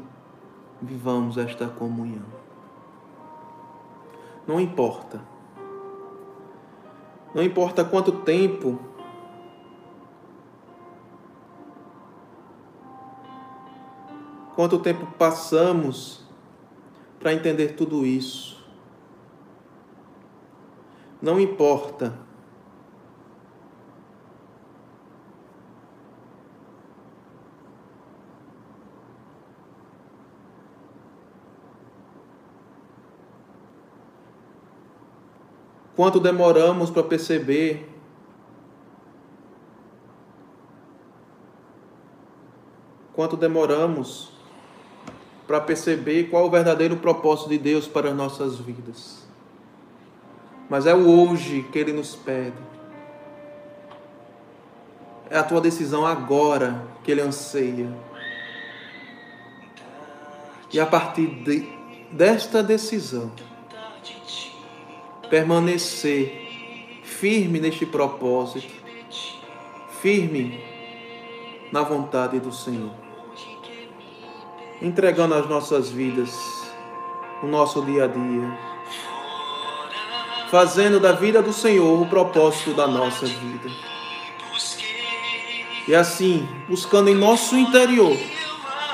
vivamos 0.83 1.39
esta 1.39 1.67
comunhão. 1.69 2.27
Não 4.47 4.61
importa, 4.61 5.23
não 7.35 7.43
importa 7.43 7.83
quanto 7.83 8.13
tempo 8.13 8.79
Quanto 14.57 14.79
tempo 14.79 15.05
passamos 15.19 16.25
para 17.21 17.35
entender 17.35 17.75
tudo 17.77 18.07
isso? 18.07 18.65
Não 21.21 21.39
importa. 21.39 22.19
Quanto 35.95 36.19
demoramos 36.19 36.89
para 36.89 37.03
perceber 37.03 37.91
quanto 43.13 43.37
demoramos 43.37 44.36
para 45.47 45.61
perceber 45.61 46.25
qual 46.25 46.47
o 46.47 46.51
verdadeiro 46.51 46.97
propósito 46.97 47.49
de 47.49 47.59
Deus 47.59 47.87
para 47.87 48.11
as 48.11 48.17
nossas 48.17 48.57
vidas. 48.57 49.25
Mas 50.69 50.87
é 50.87 50.95
o 50.95 51.09
hoje 51.09 51.65
que 51.71 51.79
Ele 51.79 51.93
nos 51.93 52.17
pede. 52.17 52.57
É 55.31 55.39
a 55.39 55.45
tua 55.45 55.61
decisão 55.61 56.05
agora 56.05 56.83
que 57.05 57.13
Ele 57.13 57.21
anseia. 57.21 57.93
E 60.73 60.81
a 60.81 60.87
partir 60.87 61.27
de, 61.45 61.69
desta 62.11 62.63
decisão, 62.63 63.31
permanecer 65.31 66.45
firme 67.05 67.61
neste 67.61 67.87
propósito, 67.87 68.75
firme 70.01 70.61
na 71.73 71.83
vontade 71.83 72.41
do 72.41 72.53
Senhor 72.53 73.06
entregando 74.81 75.35
as 75.35 75.49
nossas 75.49 75.89
vidas, 75.89 76.31
o 77.43 77.47
nosso 77.47 77.83
dia 77.83 78.05
a 78.05 78.07
dia, 78.07 78.59
fazendo 80.51 81.01
da 81.01 81.13
vida 81.13 81.43
do 81.43 81.53
Senhor 81.53 82.01
o 82.01 82.07
propósito 82.07 82.75
da 82.75 82.87
nossa 82.87 83.27
vida. 83.27 83.71
E 85.89 85.95
assim, 85.95 86.47
buscando 86.69 87.09
em 87.09 87.15
nosso 87.15 87.57
interior, 87.57 88.17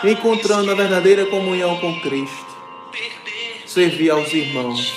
encontrando 0.05 0.71
a 0.71 0.75
verdadeira 0.75 1.27
comunhão 1.27 1.79
com 1.79 2.01
Cristo, 2.01 2.47
servir 3.67 4.11
aos 4.11 4.33
irmãos, 4.33 4.93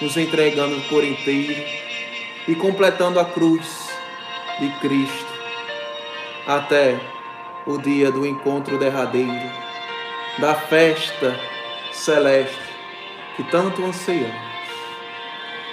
nos 0.00 0.16
entregando 0.16 0.80
por 0.88 1.04
inteiro 1.04 1.62
e 2.48 2.54
completando 2.54 3.20
a 3.20 3.24
cruz 3.24 3.88
de 4.58 4.68
Cristo 4.80 5.32
até 6.46 7.00
o 7.64 7.78
dia 7.78 8.10
do 8.10 8.26
encontro 8.26 8.76
derradeiro 8.78 9.71
da 10.38 10.54
festa 10.54 11.38
celeste 11.92 12.56
que 13.36 13.42
tanto 13.44 13.84
anseiamos. 13.84 14.52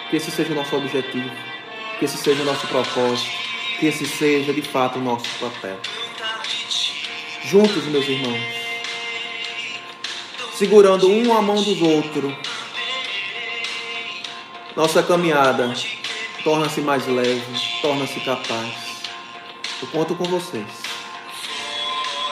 Que 0.09 0.17
esse 0.17 0.31
seja 0.31 0.51
o 0.51 0.55
nosso 0.55 0.75
objetivo, 0.75 1.29
que 1.97 2.05
esse 2.05 2.17
seja 2.17 2.41
o 2.41 2.45
nosso 2.45 2.67
propósito, 2.67 3.31
que 3.79 3.87
esse 3.87 4.05
seja 4.05 4.53
de 4.53 4.61
fato 4.61 4.97
o 4.97 5.01
nosso 5.01 5.27
papel. 5.39 5.77
Juntos, 7.43 7.85
meus 7.85 8.07
irmãos, 8.07 8.41
segurando 10.55 11.09
um 11.09 11.35
a 11.35 11.41
mão 11.41 11.61
dos 11.61 11.81
outros, 11.81 12.33
nossa 14.75 15.03
caminhada 15.03 15.73
torna-se 16.43 16.81
mais 16.81 17.07
leve, 17.07 17.41
torna-se 17.81 18.19
capaz. 18.21 18.73
Eu 19.81 19.87
conto 19.89 20.15
com 20.15 20.25
vocês. 20.25 20.67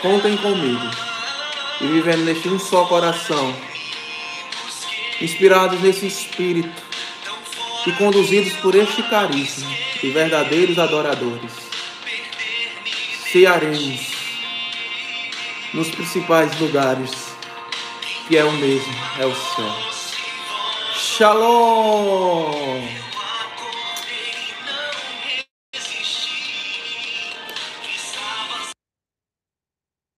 Contem 0.02 0.36
comigo 0.38 1.07
e 1.82 1.88
vivendo 1.88 2.26
neste 2.26 2.50
um 2.50 2.60
só 2.60 2.86
coração, 2.86 3.54
inspirados 5.22 5.80
nesse 5.82 6.08
espírito 6.08 6.70
e 7.86 7.92
conduzidos 7.94 8.54
por 8.54 8.76
este 8.76 9.04
carisma 9.04 9.70
de 10.02 10.10
verdadeiros 10.10 10.78
adoradores, 10.78 11.52
cearemos 13.32 14.12
nos 15.74 15.90
principais 15.90 16.60
lugares, 16.60 17.12
que 18.28 18.38
é 18.38 18.44
o 18.44 18.52
mesmo, 18.54 18.96
é 19.20 19.26
o 19.26 19.36
céu. 19.36 19.76
Shalom! 20.96 22.82